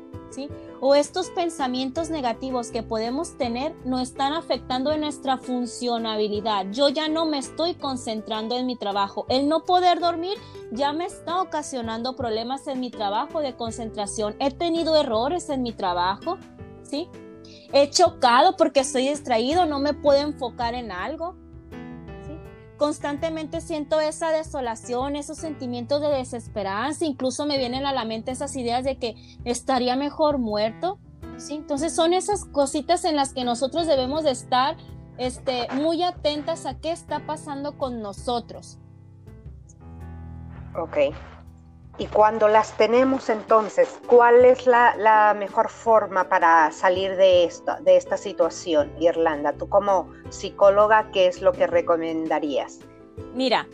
o 0.80 0.96
estos 0.96 1.30
pensamientos 1.30 2.10
negativos 2.10 2.70
que 2.70 2.84
podemos 2.84 3.38
tener 3.38 3.76
nos 3.86 4.02
están 4.02 4.34
afectando 4.34 4.92
en 4.92 5.02
nuestra 5.02 5.38
funcionabilidad. 5.38 6.68
Yo 6.72 6.90
ya 6.90 7.08
no 7.08 7.26
me 7.26 7.40
estoy 7.40 7.76
concentrando 7.76 8.58
en 8.58 8.66
mi 8.66 8.76
trabajo. 8.76 9.26
El 9.30 9.48
no 9.48 9.64
poder 9.64 10.00
dormir 10.00 10.38
ya 10.72 10.94
me 10.94 11.06
está 11.06 11.42
ocasionando 11.42 12.16
problemas 12.16 12.68
en 12.68 12.80
mi 12.80 12.92
trabajo 12.92 13.40
de 13.40 13.56
concentración. 13.56 14.36
He 14.40 14.52
tenido 14.52 14.96
errores 14.96 15.50
en 15.50 15.64
mi 15.64 15.74
trabajo, 15.74 16.38
¿sí? 16.84 17.08
He 17.74 17.90
chocado 17.90 18.56
porque 18.56 18.82
estoy 18.82 19.10
distraído, 19.10 19.66
no 19.66 19.80
me 19.80 19.94
puedo 19.94 20.20
enfocar 20.20 20.74
en 20.74 20.92
algo 20.92 21.36
constantemente 22.78 23.62
siento 23.62 24.00
esa 24.00 24.30
desolación, 24.30 25.16
esos 25.16 25.38
sentimientos 25.38 26.02
de 26.02 26.10
desesperanza, 26.10 27.06
incluso 27.06 27.46
me 27.46 27.58
vienen 27.58 27.86
a 27.86 27.94
la 27.94 28.06
mente 28.06 28.32
esas 28.32 28.56
ideas 28.56 28.84
de 28.84 28.98
que 28.98 29.16
estaría 29.44 29.96
mejor 29.96 30.38
muerto, 30.38 31.00
¿sí? 31.38 31.56
Entonces 31.56 31.94
son 31.94 32.14
esas 32.14 32.46
cositas 32.46 33.04
en 33.06 33.16
las 33.16 33.34
que 33.34 33.44
nosotros 33.44 33.88
debemos 33.88 34.24
de 34.24 34.32
estar 34.32 34.78
este, 35.18 35.68
muy 35.74 36.04
atentas 36.04 36.66
a 36.66 36.80
qué 36.80 36.92
está 36.92 37.26
pasando 37.26 37.78
con 37.78 38.02
nosotros. 38.02 38.80
Ok. 40.76 40.98
Y 42.00 42.06
cuando 42.08 42.48
las 42.48 42.78
tenemos 42.78 43.28
entonces, 43.30 44.00
¿cuál 44.06 44.46
es 44.46 44.68
la, 44.68 45.36
mejor 45.38 45.70
forma 45.70 46.30
para 46.30 46.72
salir 46.72 47.16
de 47.16 47.44
esta, 47.44 47.80
de 47.80 47.98
esta 47.98 48.18
situación, 48.18 48.92
Irlanda? 49.00 49.54
Tú 49.54 49.68
como 49.68 50.12
psicóloga, 50.30 51.10
¿qué 51.12 51.26
es 51.26 51.42
lo 51.42 51.54
que 51.54 51.66
recomendarías? 51.66 52.80
Mira, 53.34 53.68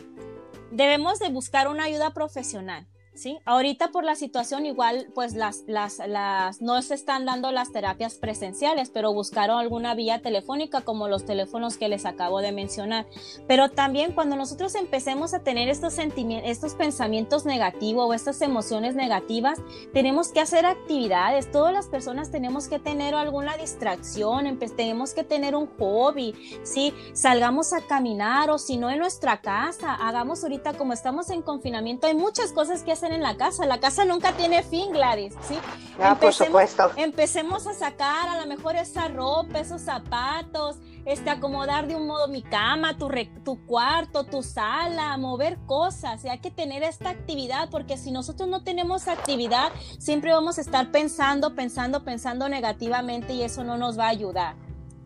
debemos 0.70 1.18
de 1.18 1.28
buscar 1.28 1.68
una 1.68 1.84
ayuda 1.84 2.14
profesional. 2.14 2.86
¿Sí? 3.14 3.38
Ahorita 3.44 3.88
por 3.88 4.04
la 4.04 4.14
situación 4.14 4.66
igual 4.66 5.06
pues 5.14 5.34
las, 5.34 5.64
las, 5.66 5.98
las, 6.06 6.60
no 6.60 6.80
se 6.82 6.94
están 6.94 7.24
dando 7.24 7.52
las 7.52 7.72
terapias 7.72 8.14
presenciales, 8.14 8.90
pero 8.90 9.12
buscaron 9.12 9.58
alguna 9.58 9.94
vía 9.94 10.20
telefónica 10.20 10.82
como 10.82 11.08
los 11.08 11.24
teléfonos 11.24 11.76
que 11.76 11.88
les 11.88 12.04
acabo 12.06 12.40
de 12.40 12.52
mencionar. 12.52 13.06
Pero 13.46 13.70
también 13.70 14.12
cuando 14.12 14.36
nosotros 14.36 14.74
empecemos 14.74 15.34
a 15.34 15.40
tener 15.40 15.68
estos 15.68 15.94
sentimientos, 15.94 16.50
estos 16.50 16.74
pensamientos 16.74 17.46
negativos 17.46 18.08
o 18.08 18.14
estas 18.14 18.40
emociones 18.42 18.94
negativas, 18.94 19.58
tenemos 19.92 20.28
que 20.28 20.40
hacer 20.40 20.66
actividades. 20.66 21.50
Todas 21.50 21.72
las 21.72 21.86
personas 21.86 22.30
tenemos 22.30 22.68
que 22.68 22.78
tener 22.78 23.14
alguna 23.14 23.56
distracción, 23.56 24.58
tenemos 24.76 25.14
que 25.14 25.24
tener 25.24 25.54
un 25.54 25.68
hobby, 25.78 26.34
¿sí? 26.62 26.92
Salgamos 27.12 27.72
a 27.72 27.80
caminar 27.82 28.50
o 28.50 28.58
si 28.58 28.76
no 28.76 28.90
en 28.90 28.98
nuestra 28.98 29.40
casa, 29.40 29.94
hagamos 29.94 30.42
ahorita 30.42 30.74
como 30.74 30.92
estamos 30.92 31.30
en 31.30 31.42
confinamiento, 31.42 32.06
hay 32.06 32.14
muchas 32.14 32.52
cosas 32.52 32.82
que 32.82 32.92
hacer 32.92 33.03
en 33.12 33.22
la 33.22 33.36
casa. 33.36 33.66
La 33.66 33.78
casa 33.80 34.04
nunca 34.04 34.32
tiene 34.32 34.62
fin, 34.62 34.92
Gladys, 34.92 35.34
¿sí? 35.48 35.58
Ah, 36.00 36.16
por 36.20 36.32
supuesto. 36.32 36.90
Empecemos 36.96 37.66
a 37.66 37.74
sacar 37.74 38.28
a 38.28 38.40
lo 38.40 38.46
mejor 38.46 38.76
esa 38.76 39.08
ropa, 39.08 39.60
esos 39.60 39.82
zapatos, 39.82 40.76
este, 41.04 41.30
acomodar 41.30 41.86
de 41.86 41.96
un 41.96 42.06
modo 42.06 42.28
mi 42.28 42.42
cama, 42.42 42.96
tu, 42.96 43.08
tu 43.44 43.64
cuarto, 43.66 44.24
tu 44.24 44.42
sala, 44.42 45.16
mover 45.16 45.58
cosas. 45.66 46.24
Y 46.24 46.28
hay 46.28 46.38
que 46.38 46.50
tener 46.50 46.82
esta 46.82 47.10
actividad 47.10 47.68
porque 47.70 47.96
si 47.96 48.10
nosotros 48.10 48.48
no 48.48 48.62
tenemos 48.62 49.08
actividad, 49.08 49.72
siempre 49.98 50.32
vamos 50.32 50.58
a 50.58 50.60
estar 50.60 50.90
pensando, 50.90 51.54
pensando, 51.54 52.04
pensando 52.04 52.48
negativamente 52.48 53.34
y 53.34 53.42
eso 53.42 53.64
no 53.64 53.76
nos 53.76 53.98
va 53.98 54.06
a 54.06 54.08
ayudar. 54.08 54.56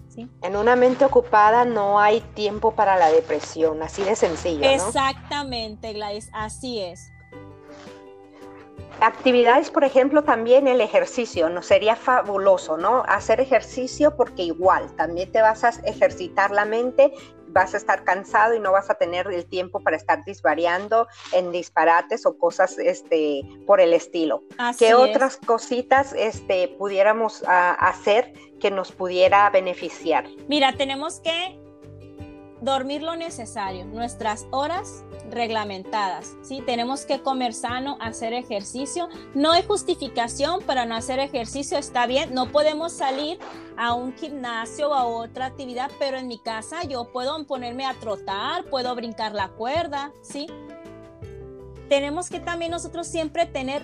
¿sí? 0.08 0.28
En 0.42 0.56
una 0.56 0.76
mente 0.76 1.04
ocupada 1.04 1.64
no 1.64 1.98
hay 2.00 2.20
tiempo 2.20 2.72
para 2.72 2.96
la 2.96 3.10
depresión, 3.10 3.82
así 3.82 4.02
de 4.02 4.16
sencillo. 4.16 4.64
Exactamente, 4.64 5.92
Gladys, 5.92 6.30
así 6.32 6.80
es. 6.80 7.10
Actividades, 9.00 9.70
por 9.70 9.84
ejemplo, 9.84 10.24
también 10.24 10.66
el 10.66 10.80
ejercicio, 10.80 11.48
¿no? 11.48 11.62
Sería 11.62 11.94
fabuloso, 11.94 12.76
¿no? 12.76 13.04
Hacer 13.06 13.40
ejercicio 13.40 14.16
porque 14.16 14.42
igual 14.42 14.94
también 14.96 15.30
te 15.30 15.40
vas 15.40 15.62
a 15.62 15.68
ejercitar 15.84 16.50
la 16.50 16.64
mente, 16.64 17.12
vas 17.48 17.74
a 17.74 17.76
estar 17.76 18.02
cansado 18.02 18.54
y 18.54 18.60
no 18.60 18.72
vas 18.72 18.90
a 18.90 18.94
tener 18.94 19.28
el 19.28 19.46
tiempo 19.46 19.80
para 19.80 19.96
estar 19.96 20.24
disvariando 20.24 21.06
en 21.32 21.52
disparates 21.52 22.26
o 22.26 22.36
cosas 22.36 22.76
este, 22.78 23.42
por 23.66 23.80
el 23.80 23.92
estilo. 23.92 24.42
¿Qué 24.78 24.94
otras 24.94 25.36
cositas 25.36 26.12
este, 26.14 26.68
pudiéramos 26.68 27.44
ah, 27.46 27.76
hacer 27.78 28.32
que 28.60 28.70
nos 28.70 28.90
pudiera 28.90 29.48
beneficiar? 29.50 30.26
Mira, 30.48 30.72
tenemos 30.72 31.20
que 31.20 31.67
dormir 32.60 33.02
lo 33.02 33.16
necesario, 33.16 33.84
nuestras 33.84 34.46
horas 34.50 35.04
reglamentadas, 35.30 36.36
¿sí? 36.42 36.62
Tenemos 36.64 37.04
que 37.04 37.20
comer 37.20 37.52
sano, 37.54 37.96
hacer 38.00 38.32
ejercicio. 38.32 39.08
No 39.34 39.52
hay 39.52 39.62
justificación 39.62 40.62
para 40.62 40.86
no 40.86 40.96
hacer 40.96 41.18
ejercicio, 41.18 41.78
está 41.78 42.06
bien. 42.06 42.34
No 42.34 42.50
podemos 42.50 42.92
salir 42.92 43.38
a 43.76 43.94
un 43.94 44.12
gimnasio 44.14 44.90
o 44.90 44.94
a 44.94 45.04
otra 45.04 45.46
actividad, 45.46 45.90
pero 45.98 46.18
en 46.18 46.26
mi 46.26 46.38
casa 46.38 46.84
yo 46.84 47.12
puedo 47.12 47.46
ponerme 47.46 47.86
a 47.86 47.94
trotar, 47.94 48.64
puedo 48.64 48.94
brincar 48.94 49.32
la 49.32 49.48
cuerda, 49.48 50.12
¿sí? 50.22 50.46
Tenemos 51.88 52.28
que 52.28 52.40
también 52.40 52.70
nosotros 52.70 53.06
siempre 53.06 53.46
tener 53.46 53.82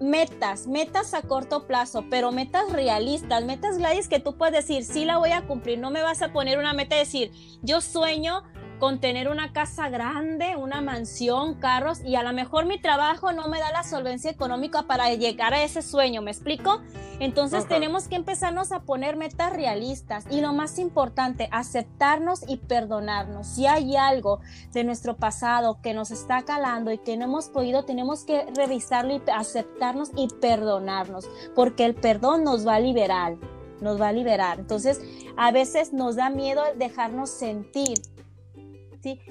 metas, 0.00 0.66
metas 0.66 1.14
a 1.14 1.22
corto 1.22 1.66
plazo, 1.66 2.04
pero 2.10 2.32
metas 2.32 2.72
realistas, 2.72 3.44
metas 3.44 3.78
Gladys 3.78 4.08
que 4.08 4.18
tú 4.18 4.36
puedes 4.36 4.54
decir, 4.54 4.84
sí 4.84 5.04
la 5.04 5.18
voy 5.18 5.30
a 5.30 5.46
cumplir, 5.46 5.78
no 5.78 5.90
me 5.90 6.02
vas 6.02 6.22
a 6.22 6.32
poner 6.32 6.58
una 6.58 6.72
meta 6.72 6.96
de 6.96 7.00
decir, 7.00 7.32
yo 7.62 7.80
sueño 7.80 8.42
con 8.80 8.98
tener 8.98 9.28
una 9.28 9.52
casa 9.52 9.90
grande, 9.90 10.56
una 10.56 10.80
mansión, 10.80 11.54
carros 11.54 12.00
y 12.04 12.16
a 12.16 12.22
lo 12.22 12.32
mejor 12.32 12.64
mi 12.64 12.80
trabajo 12.80 13.30
no 13.32 13.46
me 13.46 13.60
da 13.60 13.70
la 13.70 13.84
solvencia 13.84 14.30
económica 14.30 14.84
para 14.84 15.14
llegar 15.14 15.54
a 15.54 15.62
ese 15.62 15.82
sueño, 15.82 16.22
¿me 16.22 16.30
explico? 16.30 16.80
Entonces 17.20 17.68
tenemos 17.68 18.08
que 18.08 18.16
empezarnos 18.16 18.72
a 18.72 18.80
poner 18.80 19.16
metas 19.16 19.52
realistas 19.52 20.24
y 20.30 20.40
lo 20.40 20.54
más 20.54 20.78
importante, 20.78 21.48
aceptarnos 21.52 22.40
y 22.48 22.56
perdonarnos. 22.56 23.46
Si 23.46 23.66
hay 23.66 23.94
algo 23.94 24.40
de 24.72 24.82
nuestro 24.82 25.16
pasado 25.16 25.80
que 25.82 25.92
nos 25.92 26.10
está 26.10 26.42
calando 26.42 26.90
y 26.90 26.98
que 26.98 27.18
no 27.18 27.26
hemos 27.26 27.50
podido, 27.50 27.84
tenemos 27.84 28.24
que 28.24 28.46
revisarlo 28.56 29.14
y 29.14 29.22
aceptarnos 29.30 30.10
y 30.16 30.28
perdonarnos, 30.40 31.28
porque 31.54 31.84
el 31.84 31.94
perdón 31.94 32.42
nos 32.42 32.66
va 32.66 32.76
a 32.76 32.80
liberar 32.80 33.36
nos 33.80 33.98
va 33.98 34.08
a 34.08 34.12
liberar. 34.12 34.58
Entonces, 34.60 35.00
a 35.38 35.50
veces 35.52 35.94
nos 35.94 36.16
da 36.16 36.28
miedo 36.28 36.62
dejarnos 36.76 37.30
sentir, 37.30 37.98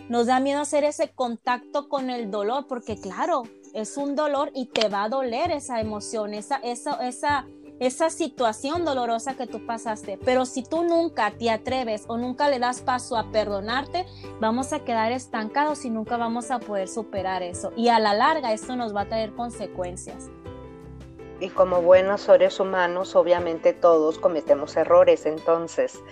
nos 0.10 0.28
da 0.28 0.40
miedo 0.40 0.62
hacer 0.62 0.84
ese 0.84 1.10
contacto 1.10 1.90
con 1.90 2.10
el 2.10 2.32
dolor, 2.32 2.68
porque 2.68 3.00
claro, 3.00 3.44
es 3.74 3.98
un 3.98 4.16
dolor 4.16 4.52
y 4.54 4.68
te 4.68 4.90
va 4.90 5.04
a 5.04 5.10
doler 5.10 5.52
esa 5.52 5.80
emoción, 5.80 6.34
esa, 6.34 6.58
esa, 6.58 6.96
esa, 7.08 7.46
esa 7.80 8.10
situación 8.10 8.86
dolorosa 8.86 9.36
que 9.36 9.48
tú 9.48 9.66
pasaste. 9.66 10.20
Pero 10.24 10.46
si 10.46 10.64
tú 10.64 10.84
nunca 10.84 11.32
te 11.32 11.50
atreves 11.50 12.04
o 12.08 12.18
nunca 12.18 12.50
le 12.50 12.60
das 12.60 12.82
paso 12.82 13.18
a 13.18 13.32
perdonarte, 13.32 14.06
vamos 14.40 14.74
a 14.74 14.84
quedar 14.84 15.12
estancados 15.12 15.86
y 15.86 15.90
nunca 15.90 16.18
vamos 16.18 16.52
a 16.52 16.60
poder 16.60 16.88
superar 16.88 17.44
eso. 17.44 17.72
Y 17.76 17.90
a 17.90 18.00
la 18.00 18.14
larga 18.14 18.54
esto 18.54 18.76
nos 18.76 18.96
va 18.96 19.02
a 19.02 19.10
traer 19.10 19.34
consecuencias. 19.34 20.30
Y 21.42 21.48
como 21.50 21.82
buenos 21.82 22.22
seres 22.22 22.60
humanos, 22.60 23.16
obviamente 23.16 23.72
todos 23.72 24.20
cometemos 24.20 24.76
errores, 24.76 25.26
entonces 25.26 26.04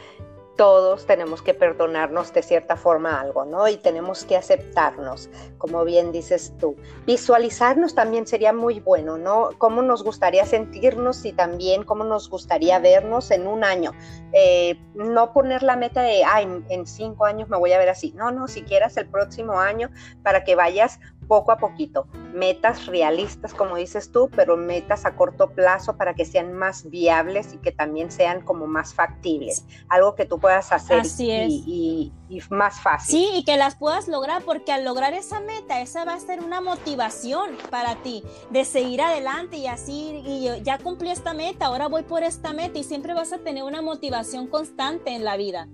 todos 0.58 1.06
tenemos 1.06 1.41
que 1.41 1.54
perdonarnos 1.54 2.34
de 2.34 2.41
cierta 2.41 2.76
forma 2.76 3.22
algo, 3.22 3.46
¿no? 3.46 3.67
Y 3.67 3.78
tenemos 3.78 4.26
que 4.26 4.36
aceptarnos, 4.36 5.30
como 5.60 5.86
bien 5.86 6.12
dices 6.12 6.52
tú. 6.60 6.76
Visualizarnos 7.06 7.93
también 7.93 8.26
sería 8.26 8.54
muy 8.54 8.80
bueno, 8.80 9.17
¿no? 9.17 9.52
Cómo 9.60 9.84
nos 9.84 10.04
gustaría 10.04 10.46
sentirnos 10.46 11.24
y 11.26 11.32
también 11.32 11.84
cómo 11.84 12.04
nos 12.04 12.30
gustaría 12.30 12.80
vernos 12.80 13.30
en 13.30 13.48
un 13.48 13.63
año. 13.63 13.93
Eh, 14.34 14.80
no 14.96 15.32
poner 15.32 15.62
la 15.62 15.76
meta 15.76 16.02
de, 16.02 16.24
ay, 16.26 16.63
en 16.70 16.88
cinco 16.88 17.26
años 17.26 17.48
me 17.50 17.58
voy 17.58 17.72
a 17.74 17.78
ver 17.78 17.89
así. 17.89 18.12
No, 18.17 18.32
no, 18.32 18.48
si 18.48 18.63
quieras 18.63 18.98
el 18.98 19.08
próximo 19.08 19.60
año 19.60 19.91
para 20.24 20.43
que 20.43 20.56
vayas 20.56 21.00
poco 21.28 21.52
a 21.52 21.58
poquito, 21.58 22.08
metas 22.34 22.86
realistas, 22.86 23.54
como 23.54 23.76
dices 23.76 24.12
tú, 24.12 24.30
pero 24.36 24.58
metas 24.58 25.06
a 25.06 25.16
corto 25.16 25.52
plazo 25.52 25.98
para 25.98 26.13
que 26.13 26.26
sean 26.26 26.54
más 26.54 26.90
viables 26.90 27.54
y 27.54 27.58
que 27.58 27.72
también 27.72 28.12
sean 28.12 28.42
como 28.42 28.68
más 28.68 28.94
factibles, 28.94 29.66
algo 29.90 30.16
que 30.16 30.26
tú 30.26 30.40
puedas 30.40 30.72
hacer 30.72 31.04
y, 31.20 32.13
más 32.50 32.80
fácil. 32.82 33.20
Sí, 33.20 33.30
y 33.36 33.44
que 33.44 33.58
las 33.58 33.76
puedas 33.76 34.08
lograr, 34.08 34.44
porque 34.44 34.72
al 34.72 34.84
lograr 34.84 35.13
esa 35.13 35.40
meta, 35.40 35.82
esa 35.82 36.06
va 36.06 36.13
a 36.13 36.20
ser 36.20 36.44
una 36.44 36.62
motivación 36.62 37.52
para 37.70 37.96
ti 38.04 38.24
de 38.50 38.66
seguir 38.66 39.02
adelante 39.02 39.58
y 39.58 39.68
así, 39.68 40.22
y 40.26 40.62
ya 40.63 40.78
cumplí 40.78 41.10
esta 41.10 41.34
meta, 41.34 41.68
ahora 41.68 41.88
voy 41.88 42.04
por 42.04 42.24
esta 42.24 42.54
meta 42.54 42.80
y 42.80 42.84
siempre 42.84 43.13
vas 43.13 43.34
a 43.34 43.40
tener 43.40 43.63
una 43.63 43.82
motivación 43.82 44.48
constante 44.48 45.13
en 45.13 45.24
la 45.24 45.38
vida. 45.38 45.68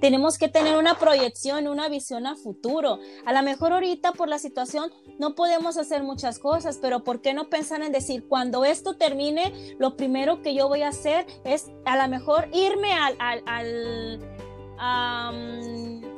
Tenemos 0.00 0.38
que 0.38 0.48
tener 0.48 0.76
una 0.76 0.98
proyección, 0.98 1.68
una 1.68 1.88
visión 1.88 2.26
a 2.26 2.36
futuro. 2.36 2.98
A 3.24 3.32
lo 3.32 3.42
mejor 3.42 3.72
ahorita 3.72 4.12
por 4.12 4.28
la 4.28 4.38
situación 4.38 4.90
no 5.18 5.34
podemos 5.34 5.76
hacer 5.76 6.02
muchas 6.02 6.38
cosas, 6.38 6.78
pero 6.80 7.04
¿por 7.04 7.20
qué 7.20 7.34
no 7.34 7.48
pensar 7.48 7.82
en 7.82 7.92
decir, 7.92 8.26
cuando 8.28 8.64
esto 8.64 8.94
termine, 8.94 9.76
lo 9.78 9.96
primero 9.96 10.42
que 10.42 10.54
yo 10.54 10.68
voy 10.68 10.82
a 10.82 10.88
hacer 10.88 11.26
es 11.44 11.70
a 11.84 11.96
lo 11.96 12.08
mejor 12.08 12.48
irme 12.52 12.92
al, 12.92 13.16
al, 13.18 13.42
al 13.46 14.20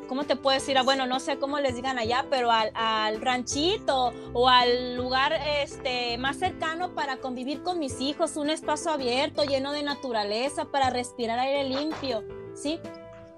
¿cómo 0.08 0.24
te 0.24 0.36
puedo 0.36 0.58
decir? 0.58 0.78
Ah, 0.78 0.82
bueno, 0.82 1.06
no 1.06 1.20
sé 1.20 1.38
cómo 1.38 1.58
les 1.58 1.74
digan 1.74 1.98
allá, 1.98 2.26
pero 2.30 2.50
al, 2.50 2.70
al, 2.74 3.20
ranchito 3.20 4.12
o 4.32 4.48
al 4.48 4.96
lugar 4.96 5.32
este, 5.62 6.18
más 6.18 6.38
cercano 6.38 6.94
para 6.94 7.18
convivir 7.18 7.62
con 7.62 7.78
mis 7.78 8.00
hijos, 8.00 8.36
un 8.36 8.50
espacio 8.50 8.92
abierto, 8.92 9.44
lleno 9.44 9.72
de 9.72 9.82
naturaleza, 9.82 10.66
para 10.66 10.90
respirar 10.90 11.38
aire 11.38 11.64
limpio, 11.64 12.24
¿sí? 12.54 12.80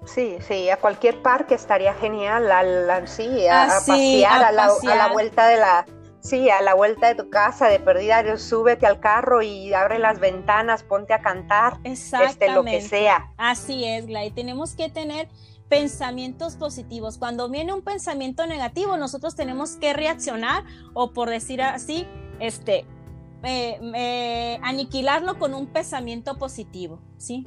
Sí, 0.07 0.37
sí, 0.47 0.69
a 0.69 0.77
cualquier 0.77 1.21
parque 1.21 1.55
estaría 1.55 1.93
genial, 1.93 2.49
al, 2.49 3.07
sí, 3.07 3.45
a, 3.47 3.63
ah, 3.63 3.67
pasear, 3.67 4.43
a, 4.43 4.51
la, 4.51 5.11
vuelta 5.11 5.47
de 5.47 5.57
la, 5.57 5.85
sí, 6.21 6.49
a 6.49 6.61
la 6.61 6.73
vuelta 6.73 7.07
de 7.07 7.15
tu 7.15 7.29
casa, 7.29 7.67
de 7.67 7.79
perdida, 7.79 8.37
súbete 8.37 8.87
al 8.87 9.01
carro 9.01 9.41
y 9.41 9.73
abre 9.73 9.99
las 9.99 10.19
ventanas, 10.19 10.83
ponte 10.83 11.13
a 11.13 11.21
cantar, 11.21 11.79
este, 11.83 12.49
lo 12.49 12.63
que 12.63 12.81
sea. 12.81 13.33
Así 13.37 13.83
es, 13.83 14.07
Glay, 14.07 14.31
tenemos 14.31 14.75
que 14.75 14.89
tener 14.89 15.27
pensamientos 15.67 16.55
positivos. 16.55 17.17
Cuando 17.17 17.49
viene 17.49 17.73
un 17.73 17.81
pensamiento 17.81 18.47
negativo, 18.47 18.95
nosotros 18.95 19.35
tenemos 19.35 19.75
que 19.75 19.91
reaccionar 19.91 20.63
o 20.93 21.11
por 21.11 21.29
decir 21.29 21.61
así, 21.61 22.07
este, 22.39 22.85
eh, 23.43 23.79
eh, 23.95 24.59
aniquilarlo 24.63 25.37
con 25.37 25.53
un 25.53 25.67
pensamiento 25.67 26.37
positivo, 26.37 26.99
¿sí? 27.17 27.45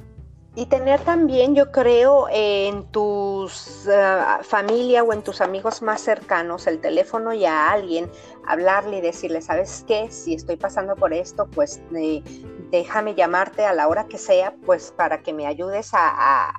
Y 0.53 0.65
tener 0.65 0.99
también, 1.01 1.55
yo 1.55 1.71
creo, 1.71 2.27
en 2.29 2.83
tus 2.91 3.87
uh, 3.87 4.43
familia 4.43 5.01
o 5.01 5.13
en 5.13 5.21
tus 5.21 5.39
amigos 5.39 5.81
más 5.81 6.01
cercanos 6.01 6.67
el 6.67 6.81
teléfono 6.81 7.33
y 7.33 7.45
a 7.45 7.71
alguien, 7.71 8.11
hablarle 8.45 8.97
y 8.97 9.01
decirle, 9.01 9.41
¿sabes 9.41 9.85
qué? 9.87 10.11
Si 10.11 10.33
estoy 10.33 10.57
pasando 10.57 10.95
por 10.95 11.13
esto, 11.13 11.47
pues 11.51 11.81
eh, 11.95 12.21
déjame 12.69 13.15
llamarte 13.15 13.65
a 13.65 13.71
la 13.73 13.87
hora 13.87 14.07
que 14.07 14.17
sea, 14.17 14.53
pues 14.65 14.91
para 14.91 15.21
que 15.21 15.31
me 15.31 15.47
ayudes 15.47 15.91
a 15.93 16.51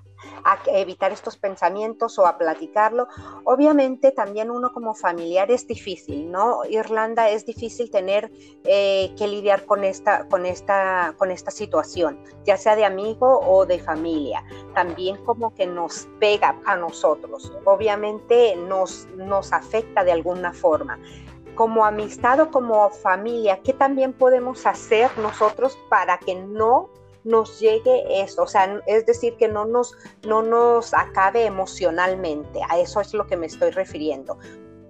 evitar 0.67 1.13
estos 1.13 1.37
pensamientos 1.37 2.19
o 2.19 2.27
a 2.27 2.39
platicarlo. 2.39 3.09
Obviamente 3.45 4.13
también 4.13 4.51
uno 4.51 4.73
como 4.73 4.95
familiar 4.95 5.51
es 5.51 5.67
difícil, 5.67 6.31
¿no? 6.31 6.65
Irlanda 6.69 7.29
es 7.31 7.47
difícil 7.47 7.91
tener 7.91 8.31
eh, 8.65 9.13
que 9.17 9.29
lidiar 9.29 9.65
con 9.67 9.85
esta, 9.85 10.29
con, 10.29 10.47
esta, 10.47 11.15
con 11.19 11.31
esta 11.31 11.51
situación, 11.51 12.19
ya 12.45 12.57
sea 12.57 12.77
de 12.77 12.85
amigo 12.85 13.41
o 13.41 13.67
de 13.67 13.79
familia. 13.79 14.45
También 14.75 15.23
como 15.25 15.55
que 15.55 15.67
nos 15.67 16.09
pega 16.19 16.59
a 16.65 16.77
nosotros, 16.77 17.53
obviamente 17.65 18.57
nos, 18.57 19.07
nos 19.17 19.53
afecta 19.53 20.05
de 20.05 20.13
alguna 20.13 20.53
forma 20.53 20.99
como 21.55 21.85
amistad 21.85 22.41
o 22.41 22.51
como 22.51 22.89
familia, 22.91 23.61
¿qué 23.63 23.73
también 23.73 24.13
podemos 24.15 24.65
hacer 24.67 25.11
nosotros 25.19 25.79
para 25.91 26.19
que 26.19 26.35
no 26.35 26.89
nos 27.25 27.61
llegue 27.61 28.23
eso, 28.23 28.43
o 28.43 28.47
sea, 28.47 28.81
es 28.87 29.07
decir, 29.07 29.37
que 29.37 29.49
no 29.49 29.65
nos, 29.65 29.95
no 30.27 30.43
nos 30.43 30.93
acabe 30.95 31.45
emocionalmente, 31.47 32.61
a 32.69 32.79
eso 32.79 33.01
es 33.01 33.15
lo 33.15 33.27
que 33.27 33.37
me 33.37 33.47
estoy 33.47 33.71
refiriendo. 33.71 34.39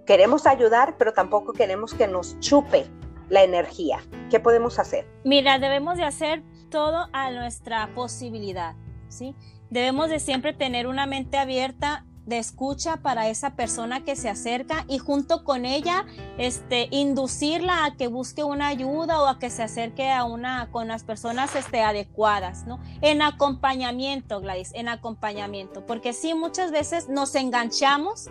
Queremos 0.07 0.47
ayudar, 0.47 0.97
pero 0.99 1.13
tampoco 1.13 1.53
queremos 1.53 1.95
que 1.95 2.09
nos 2.09 2.39
chupe 2.41 2.87
la 3.29 3.43
energía. 3.43 4.01
¿Qué 4.31 4.41
podemos 4.41 4.79
hacer? 4.79 5.07
Mira, 5.25 5.59
debemos 5.59 5.97
de 5.97 6.05
hacer 6.05 6.43
todo 6.71 7.09
a 7.13 7.31
nuestra 7.31 7.95
posibilidad, 7.95 8.75
¿sí? 9.09 9.35
Debemos 9.71 10.11
de 10.11 10.21
siempre 10.21 10.53
tener 10.53 10.87
una 10.87 11.07
mente 11.07 11.39
abierta 11.39 12.05
de 12.27 12.39
escucha 12.39 12.99
para 12.99 13.29
esa 13.29 13.57
persona 13.57 14.05
que 14.05 14.17
se 14.17 14.29
acerca 14.29 14.85
y 14.89 14.99
junto 14.99 15.45
con 15.45 15.65
ella 15.65 16.07
este 16.39 16.89
inducirla 16.91 17.85
a 17.85 17.97
que 17.97 18.07
busque 18.07 18.45
una 18.45 18.69
ayuda 18.69 19.21
o 19.21 19.27
a 19.27 19.39
que 19.39 19.51
se 19.51 19.63
acerque 19.63 20.11
a 20.11 20.25
una 20.25 20.71
con 20.71 20.89
las 20.89 21.05
personas 21.05 21.55
este 21.57 21.83
adecuadas, 21.83 22.67
¿no? 22.67 22.81
En 23.01 23.23
acompañamiento, 23.23 24.41
Gladys, 24.41 24.73
en 24.75 24.89
acompañamiento, 24.89 25.85
porque 25.87 26.13
sí 26.13 26.35
muchas 26.35 26.71
veces 26.71 27.09
nos 27.09 27.35
enganchamos 27.35 28.31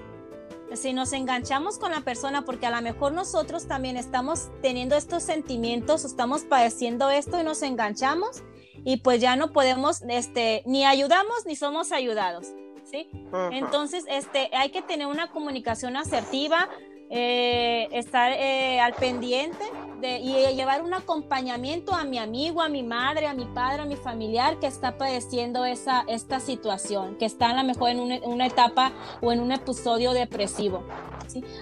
si 0.74 0.94
nos 0.94 1.12
enganchamos 1.12 1.78
con 1.78 1.92
la 1.92 2.02
persona 2.02 2.44
porque 2.46 2.66
a 2.66 2.72
lo 2.72 2.82
mejor 2.82 3.12
nosotros 3.12 3.68
también 3.68 3.98
estamos 3.98 4.50
teniendo 4.62 4.96
estos 4.96 5.24
sentimientos, 5.24 6.06
estamos 6.06 6.44
padeciendo 6.44 7.10
esto 7.10 7.40
y 7.40 7.44
nos 7.44 7.62
enganchamos 7.62 8.44
y 8.86 8.98
pues 8.98 9.20
ya 9.22 9.36
no 9.36 9.52
podemos 9.52 10.02
este 10.08 10.64
ni 10.66 10.86
ayudamos 10.86 11.46
ni 11.46 11.56
somos 11.56 11.92
ayudados. 11.92 12.48
¿Sí? 12.92 13.10
Entonces, 13.52 14.06
este, 14.08 14.50
hay 14.54 14.70
que 14.70 14.82
tener 14.82 15.08
una 15.08 15.32
comunicación 15.32 15.96
asertiva, 15.96 16.70
eh, 17.14 17.90
estar 17.92 18.32
eh, 18.32 18.80
al 18.80 18.94
pendiente 18.94 19.66
de, 20.00 20.20
y 20.20 20.56
llevar 20.56 20.82
un 20.82 20.94
acompañamiento 20.94 21.94
a 21.94 22.06
mi 22.06 22.18
amigo, 22.18 22.62
a 22.62 22.70
mi 22.70 22.84
madre, 22.84 23.28
a 23.28 23.34
mi 23.34 23.44
padre, 23.46 23.82
a 23.82 23.86
mi 23.86 23.98
familiar 23.98 24.60
que 24.60 24.68
está 24.68 24.98
padeciendo 24.98 25.66
esa, 25.66 26.06
esta 26.08 26.40
situación, 26.40 27.18
que 27.18 27.26
está 27.26 27.50
a 27.50 27.54
lo 27.54 27.64
mejor 27.66 27.90
en 27.90 28.00
una, 28.00 28.20
una 28.24 28.46
etapa 28.48 28.94
o 29.22 29.34
en 29.34 29.42
un 29.42 29.52
episodio 29.52 30.14
depresivo. 30.14 30.84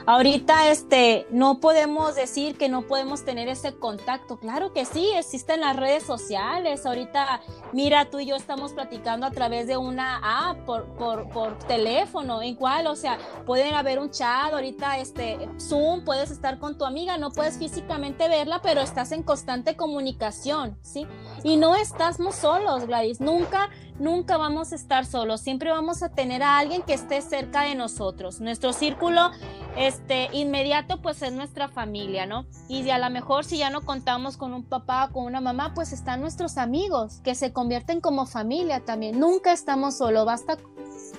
Ahorita 0.05 0.69
este, 0.69 1.27
no 1.29 1.59
podemos 1.59 2.15
decir 2.15 2.57
que 2.57 2.69
no 2.69 2.83
podemos 2.83 3.23
tener 3.23 3.47
ese 3.47 3.75
contacto. 3.75 4.37
Claro 4.37 4.73
que 4.73 4.85
sí, 4.85 5.11
existen 5.15 5.61
las 5.61 5.75
redes 5.75 6.03
sociales. 6.03 6.85
Ahorita, 6.85 7.41
mira, 7.71 8.09
tú 8.09 8.19
y 8.19 8.25
yo 8.25 8.35
estamos 8.35 8.73
platicando 8.73 9.27
a 9.27 9.31
través 9.31 9.67
de 9.67 9.77
una 9.77 10.49
app 10.49 10.57
por, 10.65 10.85
por, 10.95 11.29
por 11.29 11.57
teléfono, 11.59 12.41
en 12.41 12.55
cual, 12.55 12.87
o 12.87 12.95
sea, 12.95 13.17
pueden 13.45 13.73
haber 13.73 13.99
un 13.99 14.09
chat, 14.09 14.53
ahorita 14.53 14.97
este, 14.97 15.38
Zoom, 15.59 16.03
puedes 16.03 16.31
estar 16.31 16.59
con 16.59 16.77
tu 16.77 16.85
amiga, 16.85 17.17
no 17.17 17.31
puedes 17.31 17.57
físicamente 17.57 18.27
verla, 18.27 18.61
pero 18.61 18.81
estás 18.81 19.11
en 19.11 19.23
constante 19.23 19.75
comunicación, 19.75 20.77
¿sí? 20.81 21.07
Y 21.43 21.57
no 21.57 21.75
estamos 21.75 22.35
solos, 22.35 22.87
Gladys, 22.87 23.21
nunca 23.21 23.69
nunca 23.99 24.37
vamos 24.37 24.71
a 24.71 24.75
estar 24.75 25.05
solos, 25.05 25.41
siempre 25.41 25.71
vamos 25.71 26.01
a 26.03 26.09
tener 26.09 26.41
a 26.41 26.57
alguien 26.57 26.81
que 26.81 26.93
esté 26.93 27.21
cerca 27.21 27.63
de 27.63 27.75
nosotros. 27.75 28.39
Nuestro 28.39 28.73
círculo 28.73 29.31
este 29.75 30.29
inmediato 30.31 31.01
pues 31.01 31.21
es 31.21 31.33
nuestra 31.33 31.67
familia, 31.67 32.25
¿no? 32.25 32.45
Y 32.67 32.89
a 32.89 32.97
lo 32.97 33.09
mejor 33.09 33.45
si 33.45 33.57
ya 33.57 33.69
no 33.69 33.81
contamos 33.81 34.37
con 34.37 34.53
un 34.53 34.63
papá 34.63 35.05
o 35.05 35.13
con 35.13 35.25
una 35.25 35.41
mamá, 35.41 35.73
pues 35.73 35.93
están 35.93 36.21
nuestros 36.21 36.57
amigos 36.57 37.19
que 37.23 37.35
se 37.35 37.53
convierten 37.53 38.01
como 38.01 38.25
familia 38.25 38.79
también. 38.83 39.19
Nunca 39.19 39.51
estamos 39.51 39.97
solos, 39.97 40.25
basta 40.25 40.57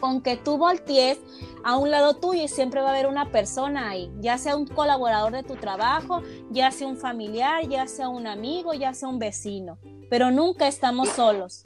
con 0.01 0.23
que 0.23 0.37
tú 0.37 0.57
voltees 0.59 1.19
a 1.63 1.77
un 1.77 1.91
lado 1.91 2.15
tuyo 2.15 2.43
y 2.43 2.49
siempre 2.49 2.81
va 2.81 2.89
a 2.89 2.93
haber 2.93 3.07
una 3.07 3.31
persona 3.31 3.91
ahí, 3.91 4.11
ya 4.19 4.39
sea 4.39 4.57
un 4.57 4.67
colaborador 4.67 5.33
de 5.33 5.43
tu 5.43 5.57
trabajo, 5.57 6.23
ya 6.51 6.71
sea 6.71 6.89
un 6.89 6.97
familiar, 6.97 7.69
ya 7.69 7.87
sea 7.87 8.09
un 8.09 8.27
amigo, 8.27 8.75
ya 8.75 8.95
sea 8.95 9.09
un 9.09 9.19
vecino, 9.19 9.79
pero 10.09 10.31
nunca 10.31 10.67
estamos 10.67 11.11
solos. 11.11 11.65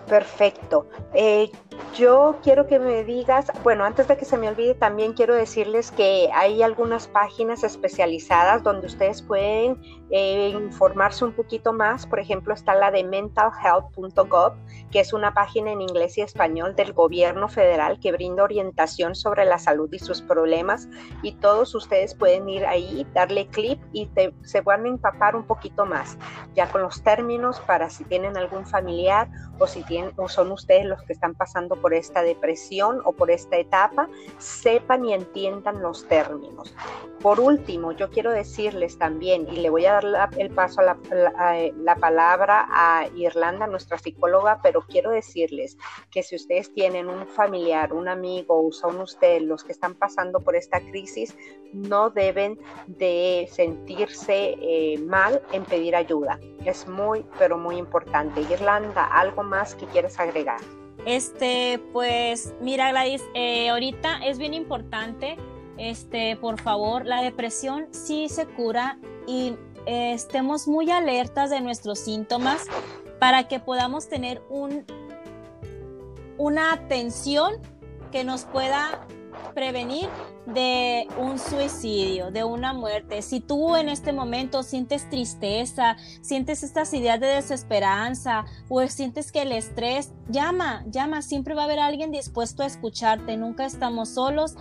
Perfecto. 0.07 0.87
Eh, 1.13 1.51
yo 1.97 2.37
quiero 2.43 2.67
que 2.67 2.79
me 2.79 3.05
digas, 3.05 3.51
bueno, 3.63 3.85
antes 3.85 4.07
de 4.07 4.17
que 4.17 4.25
se 4.25 4.37
me 4.37 4.49
olvide, 4.49 4.75
también 4.75 5.15
quiero 5.15 5.35
decirles 5.35 5.91
que 5.91 6.31
hay 6.35 6.63
algunas 6.63 7.09
páginas 7.09 7.65
especializadas 7.65 8.63
donde 8.63 8.87
ustedes 8.87 9.23
pueden 9.23 9.81
eh, 10.11 10.51
informarse 10.51 11.25
un 11.25 11.33
poquito 11.33 11.73
más. 11.73 12.07
Por 12.07 12.21
ejemplo, 12.21 12.55
está 12.55 12.75
la 12.75 12.91
de 12.91 13.03
mentalhealth.gov, 13.03 14.53
que 14.91 15.01
es 15.01 15.13
una 15.13 15.35
página 15.35 15.73
en 15.73 15.81
inglés 15.81 16.19
y 16.19 16.21
español 16.21 16.77
del 16.77 16.93
gobierno 16.93 17.49
federal 17.49 17.99
que 17.99 18.13
brinda 18.13 18.45
orientación 18.45 19.15
sobre 19.15 19.45
la 19.45 19.59
salud 19.59 19.89
y 19.93 19.99
sus 19.99 20.23
problemas. 20.23 20.89
Y 21.23 21.33
todos 21.33 21.75
ustedes 21.75 22.15
pueden 22.15 22.49
ir 22.49 22.67
ahí, 22.67 23.07
darle 23.15 23.47
clic 23.49 23.81
y 23.93 24.09
se 24.43 24.61
van 24.61 24.85
a 24.85 24.89
empapar 24.89 25.35
un 25.35 25.47
poquito 25.47 25.87
más, 25.87 26.19
ya 26.55 26.71
con 26.71 26.83
los 26.83 27.03
términos 27.03 27.59
para 27.61 27.91
si 27.91 28.05
tienen 28.05 28.37
algún 28.37 28.67
familiar 28.67 29.29
o 29.59 29.67
si 29.67 29.83
son 30.29 30.53
ustedes 30.53 30.85
los 30.85 31.03
que 31.03 31.15
están 31.15 31.35
pasando 31.35 31.66
por 31.75 31.93
esta 31.93 32.23
depresión 32.23 33.01
o 33.05 33.13
por 33.13 33.33
esta 33.33 33.57
etapa, 33.57 34.09
sepan 34.39 35.05
y 35.05 35.15
entiendan 35.15 35.83
los 35.83 36.07
términos. 36.07 36.73
Por 37.21 37.41
último, 37.41 37.93
yo 37.93 38.11
quiero 38.11 38.31
decirles 38.31 38.99
también, 38.99 39.49
y 39.49 39.57
le 39.57 39.71
voy 39.71 39.87
a 39.87 39.95
dar 39.95 40.31
el 40.37 40.51
paso 40.51 40.81
a 40.81 40.97
la, 41.75 41.97
palabra 41.97 42.69
a 42.71 43.09
Irlanda, 43.17 43.67
nuestra 43.67 43.99
psicóloga, 43.99 44.61
pero 44.63 44.83
quiero 44.83 45.11
decirles 45.11 45.77
que 46.11 46.23
si 46.23 46.37
ustedes 46.37 46.73
tienen 46.73 47.09
un 47.09 47.27
familiar, 47.27 47.93
un 47.93 48.07
amigo 48.09 48.65
o 48.65 48.71
son 48.71 49.01
ustedes 49.01 49.43
los 49.43 49.65
que 49.65 49.73
están 49.73 49.95
pasando 49.95 50.41
por 50.41 50.55
esta 50.55 50.79
crisis, 50.81 51.35
no 51.73 52.11
deben 52.11 52.61
de 52.87 53.49
sentirse 53.51 54.57
eh, 54.61 54.99
mal 54.99 55.43
en 55.53 55.65
pedir 55.65 55.97
ayuda. 55.97 56.39
Es 56.65 56.87
muy, 56.87 57.25
pero 57.39 57.59
muy 57.59 57.77
importante. 57.77 58.43
Irlanda, 58.43 59.05
¿algo 59.07 59.43
más 59.43 59.75
que 59.75 59.87
quieres 59.87 60.21
agregar? 60.21 60.61
Este, 61.07 61.81
pues 61.93 62.53
mira 62.61 62.91
Gladys, 62.91 63.23
eh, 63.35 63.71
ahorita 63.71 64.27
es 64.27 64.39
bien 64.39 64.55
importante, 64.55 65.37
este, 65.79 66.37
por 66.37 66.61
favor, 66.61 67.07
la 67.07 67.23
depresión 67.23 67.87
sí 67.93 68.29
se 68.29 68.45
cura 68.45 68.99
y 69.25 69.55
eh, 69.87 70.13
estemos 70.13 70.67
muy 70.67 70.91
alertas 70.91 71.51
de 71.51 71.61
nuestros 71.61 72.01
síntomas 72.01 72.65
para 73.21 73.47
que 73.47 73.61
podamos 73.61 74.09
tener 74.09 74.43
un, 74.51 74.85
una 76.39 76.73
atención 76.73 77.55
que 78.11 78.25
nos 78.25 78.45
pueda 78.45 79.07
prevenir 79.55 80.09
de 80.47 81.09
un 81.19 81.39
suicidio, 81.39 82.31
de 82.31 82.45
una 82.45 82.73
muerte. 82.73 83.23
Si 83.23 83.41
tú 83.41 83.77
en 83.77 83.89
este 83.89 84.13
momento 84.13 84.63
sientes 84.63 85.09
tristeza, 85.09 85.97
sientes 86.21 86.63
estas 86.63 86.93
ideas 86.95 87.19
de 87.21 87.27
desesperanza 87.27 88.45
o 88.69 88.87
sientes 88.87 89.33
que 89.33 89.43
el 89.43 89.53
estrés, 89.53 90.13
llama, 90.29 90.85
llama, 90.89 91.23
siempre 91.23 91.55
va 91.55 91.63
a 91.63 91.65
haber 91.65 91.79
alguien 91.79 92.13
dispuesto 92.13 92.63
a 92.63 92.67
escucharte, 92.67 93.37
nunca 93.37 93.65
estamos 93.65 94.11
solos 94.11 94.57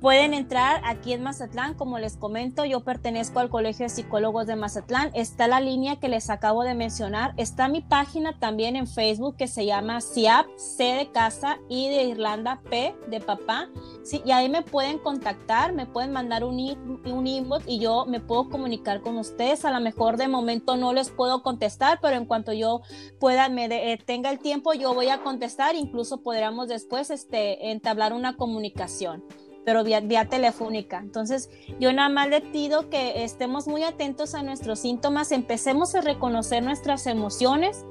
Pueden 0.00 0.32
entrar 0.32 0.80
aquí 0.86 1.12
en 1.12 1.22
Mazatlán, 1.22 1.74
como 1.74 1.98
les 1.98 2.16
comento, 2.16 2.64
yo 2.64 2.80
pertenezco 2.80 3.38
al 3.38 3.50
Colegio 3.50 3.84
de 3.84 3.90
Psicólogos 3.90 4.46
de 4.46 4.56
Mazatlán. 4.56 5.10
Está 5.12 5.46
la 5.46 5.60
línea 5.60 5.96
que 5.96 6.08
les 6.08 6.30
acabo 6.30 6.62
de 6.62 6.72
mencionar. 6.72 7.34
Está 7.36 7.68
mi 7.68 7.82
página 7.82 8.38
también 8.38 8.76
en 8.76 8.86
Facebook 8.86 9.36
que 9.36 9.46
se 9.46 9.66
llama 9.66 10.00
CIAP, 10.00 10.46
C 10.56 10.84
de 10.84 11.10
casa, 11.10 11.58
y 11.68 11.90
de 11.90 12.04
Irlanda, 12.04 12.62
P 12.70 12.94
de 13.08 13.20
papá. 13.20 13.68
Sí, 14.02 14.22
y 14.24 14.30
ahí 14.30 14.48
me 14.48 14.62
pueden 14.62 14.98
contactar, 14.98 15.74
me 15.74 15.84
pueden 15.84 16.12
mandar 16.12 16.44
un, 16.44 16.58
un 17.04 17.26
inbox 17.26 17.64
y 17.68 17.78
yo 17.78 18.06
me 18.06 18.20
puedo 18.20 18.48
comunicar 18.48 19.02
con 19.02 19.18
ustedes. 19.18 19.66
A 19.66 19.70
lo 19.70 19.80
mejor 19.80 20.16
de 20.16 20.28
momento 20.28 20.78
no 20.78 20.94
les 20.94 21.10
puedo 21.10 21.42
contestar, 21.42 21.98
pero 22.00 22.16
en 22.16 22.24
cuanto 22.24 22.54
yo 22.54 22.80
pueda, 23.18 23.50
me 23.50 23.66
eh, 23.66 23.98
tenga 23.98 24.30
el 24.30 24.38
tiempo, 24.38 24.72
yo 24.72 24.94
voy 24.94 25.10
a 25.10 25.22
contestar. 25.22 25.74
Incluso 25.74 26.22
podríamos 26.22 26.68
después 26.68 27.10
este, 27.10 27.70
entablar 27.70 28.14
una 28.14 28.38
comunicación 28.38 29.22
pero 29.64 29.84
vía, 29.84 30.28
telefónica. 30.28 30.98
Entonces, 30.98 31.50
yo 31.78 31.92
nada 31.92 32.08
más 32.08 32.28
le 32.28 32.40
pido 32.40 32.88
que 32.90 33.24
estemos 33.24 33.68
muy 33.68 33.82
atentos 33.82 34.34
a 34.34 34.42
nuestros 34.42 34.80
síntomas, 34.80 35.32
empecemos 35.32 35.94
a 35.94 36.00
reconocer 36.00 36.62
nuestras 36.62 37.06
emociones, 37.06 37.84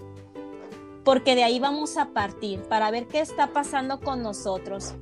porque 1.03 1.35
de 1.35 1.43
ahí 1.43 1.59
vamos 1.59 1.97
a 1.97 2.13
partir 2.13 2.61
para 2.63 2.91
ver 2.91 3.07
qué 3.07 3.19
está 3.19 3.53
pasando 3.53 3.99
con 3.99 4.21
nosotros. 4.21 4.95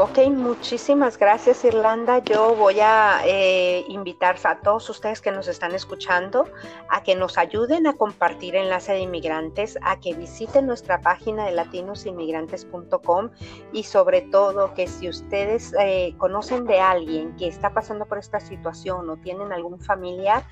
Ok, 0.00 0.20
muchísimas 0.30 1.18
gracias 1.18 1.64
Irlanda. 1.64 2.20
Yo 2.20 2.54
voy 2.54 2.78
a 2.78 3.20
eh, 3.26 3.84
invitar 3.88 4.36
a 4.44 4.60
todos 4.60 4.88
ustedes 4.90 5.20
que 5.20 5.32
nos 5.32 5.48
están 5.48 5.74
escuchando 5.74 6.46
a 6.88 7.02
que 7.02 7.16
nos 7.16 7.36
ayuden 7.36 7.84
a 7.88 7.94
compartir 7.94 8.54
enlace 8.54 8.92
de 8.92 9.00
inmigrantes, 9.00 9.76
a 9.82 9.98
que 9.98 10.14
visiten 10.14 10.68
nuestra 10.68 11.00
página 11.00 11.46
de 11.46 11.50
latinosinmigrantes.com 11.50 13.30
y 13.72 13.82
sobre 13.82 14.20
todo 14.20 14.72
que 14.72 14.86
si 14.86 15.08
ustedes 15.08 15.74
eh, 15.80 16.14
conocen 16.16 16.64
de 16.66 16.78
alguien 16.78 17.34
que 17.34 17.48
está 17.48 17.74
pasando 17.74 18.06
por 18.06 18.18
esta 18.18 18.38
situación 18.38 19.10
o 19.10 19.16
tienen 19.16 19.52
algún 19.52 19.80
familiar, 19.80 20.44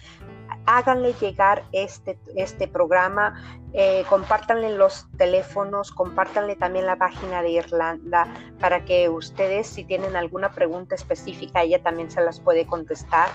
háganle 0.66 1.14
llegar 1.20 1.64
este, 1.72 2.18
este 2.34 2.68
programa, 2.68 3.60
eh, 3.72 4.04
compártanle 4.08 4.76
los 4.76 5.06
teléfonos, 5.16 5.92
compártanle 5.92 6.56
también 6.56 6.86
la 6.86 6.96
página 6.96 7.42
de 7.42 7.50
Irlanda 7.50 8.26
para 8.58 8.84
que 8.84 9.08
ustedes 9.36 9.66
si 9.66 9.84
tienen 9.84 10.16
alguna 10.16 10.54
pregunta 10.54 10.94
específica, 10.94 11.62
ella 11.62 11.82
también 11.82 12.10
se 12.10 12.22
las 12.22 12.40
puede 12.40 12.64
contestar. 12.64 13.28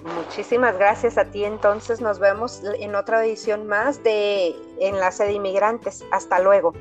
Muchísimas 0.05 0.77
gracias 0.77 1.17
a 1.19 1.25
ti. 1.27 1.45
Entonces 1.45 2.01
nos 2.01 2.19
vemos 2.19 2.63
en 2.79 2.95
otra 2.95 3.25
edición 3.25 3.67
más 3.67 4.03
de 4.03 4.55
Enlace 4.81 5.25
de 5.25 5.33
Inmigrantes. 5.33 6.05
Hasta 6.11 6.39
luego. 6.41 6.73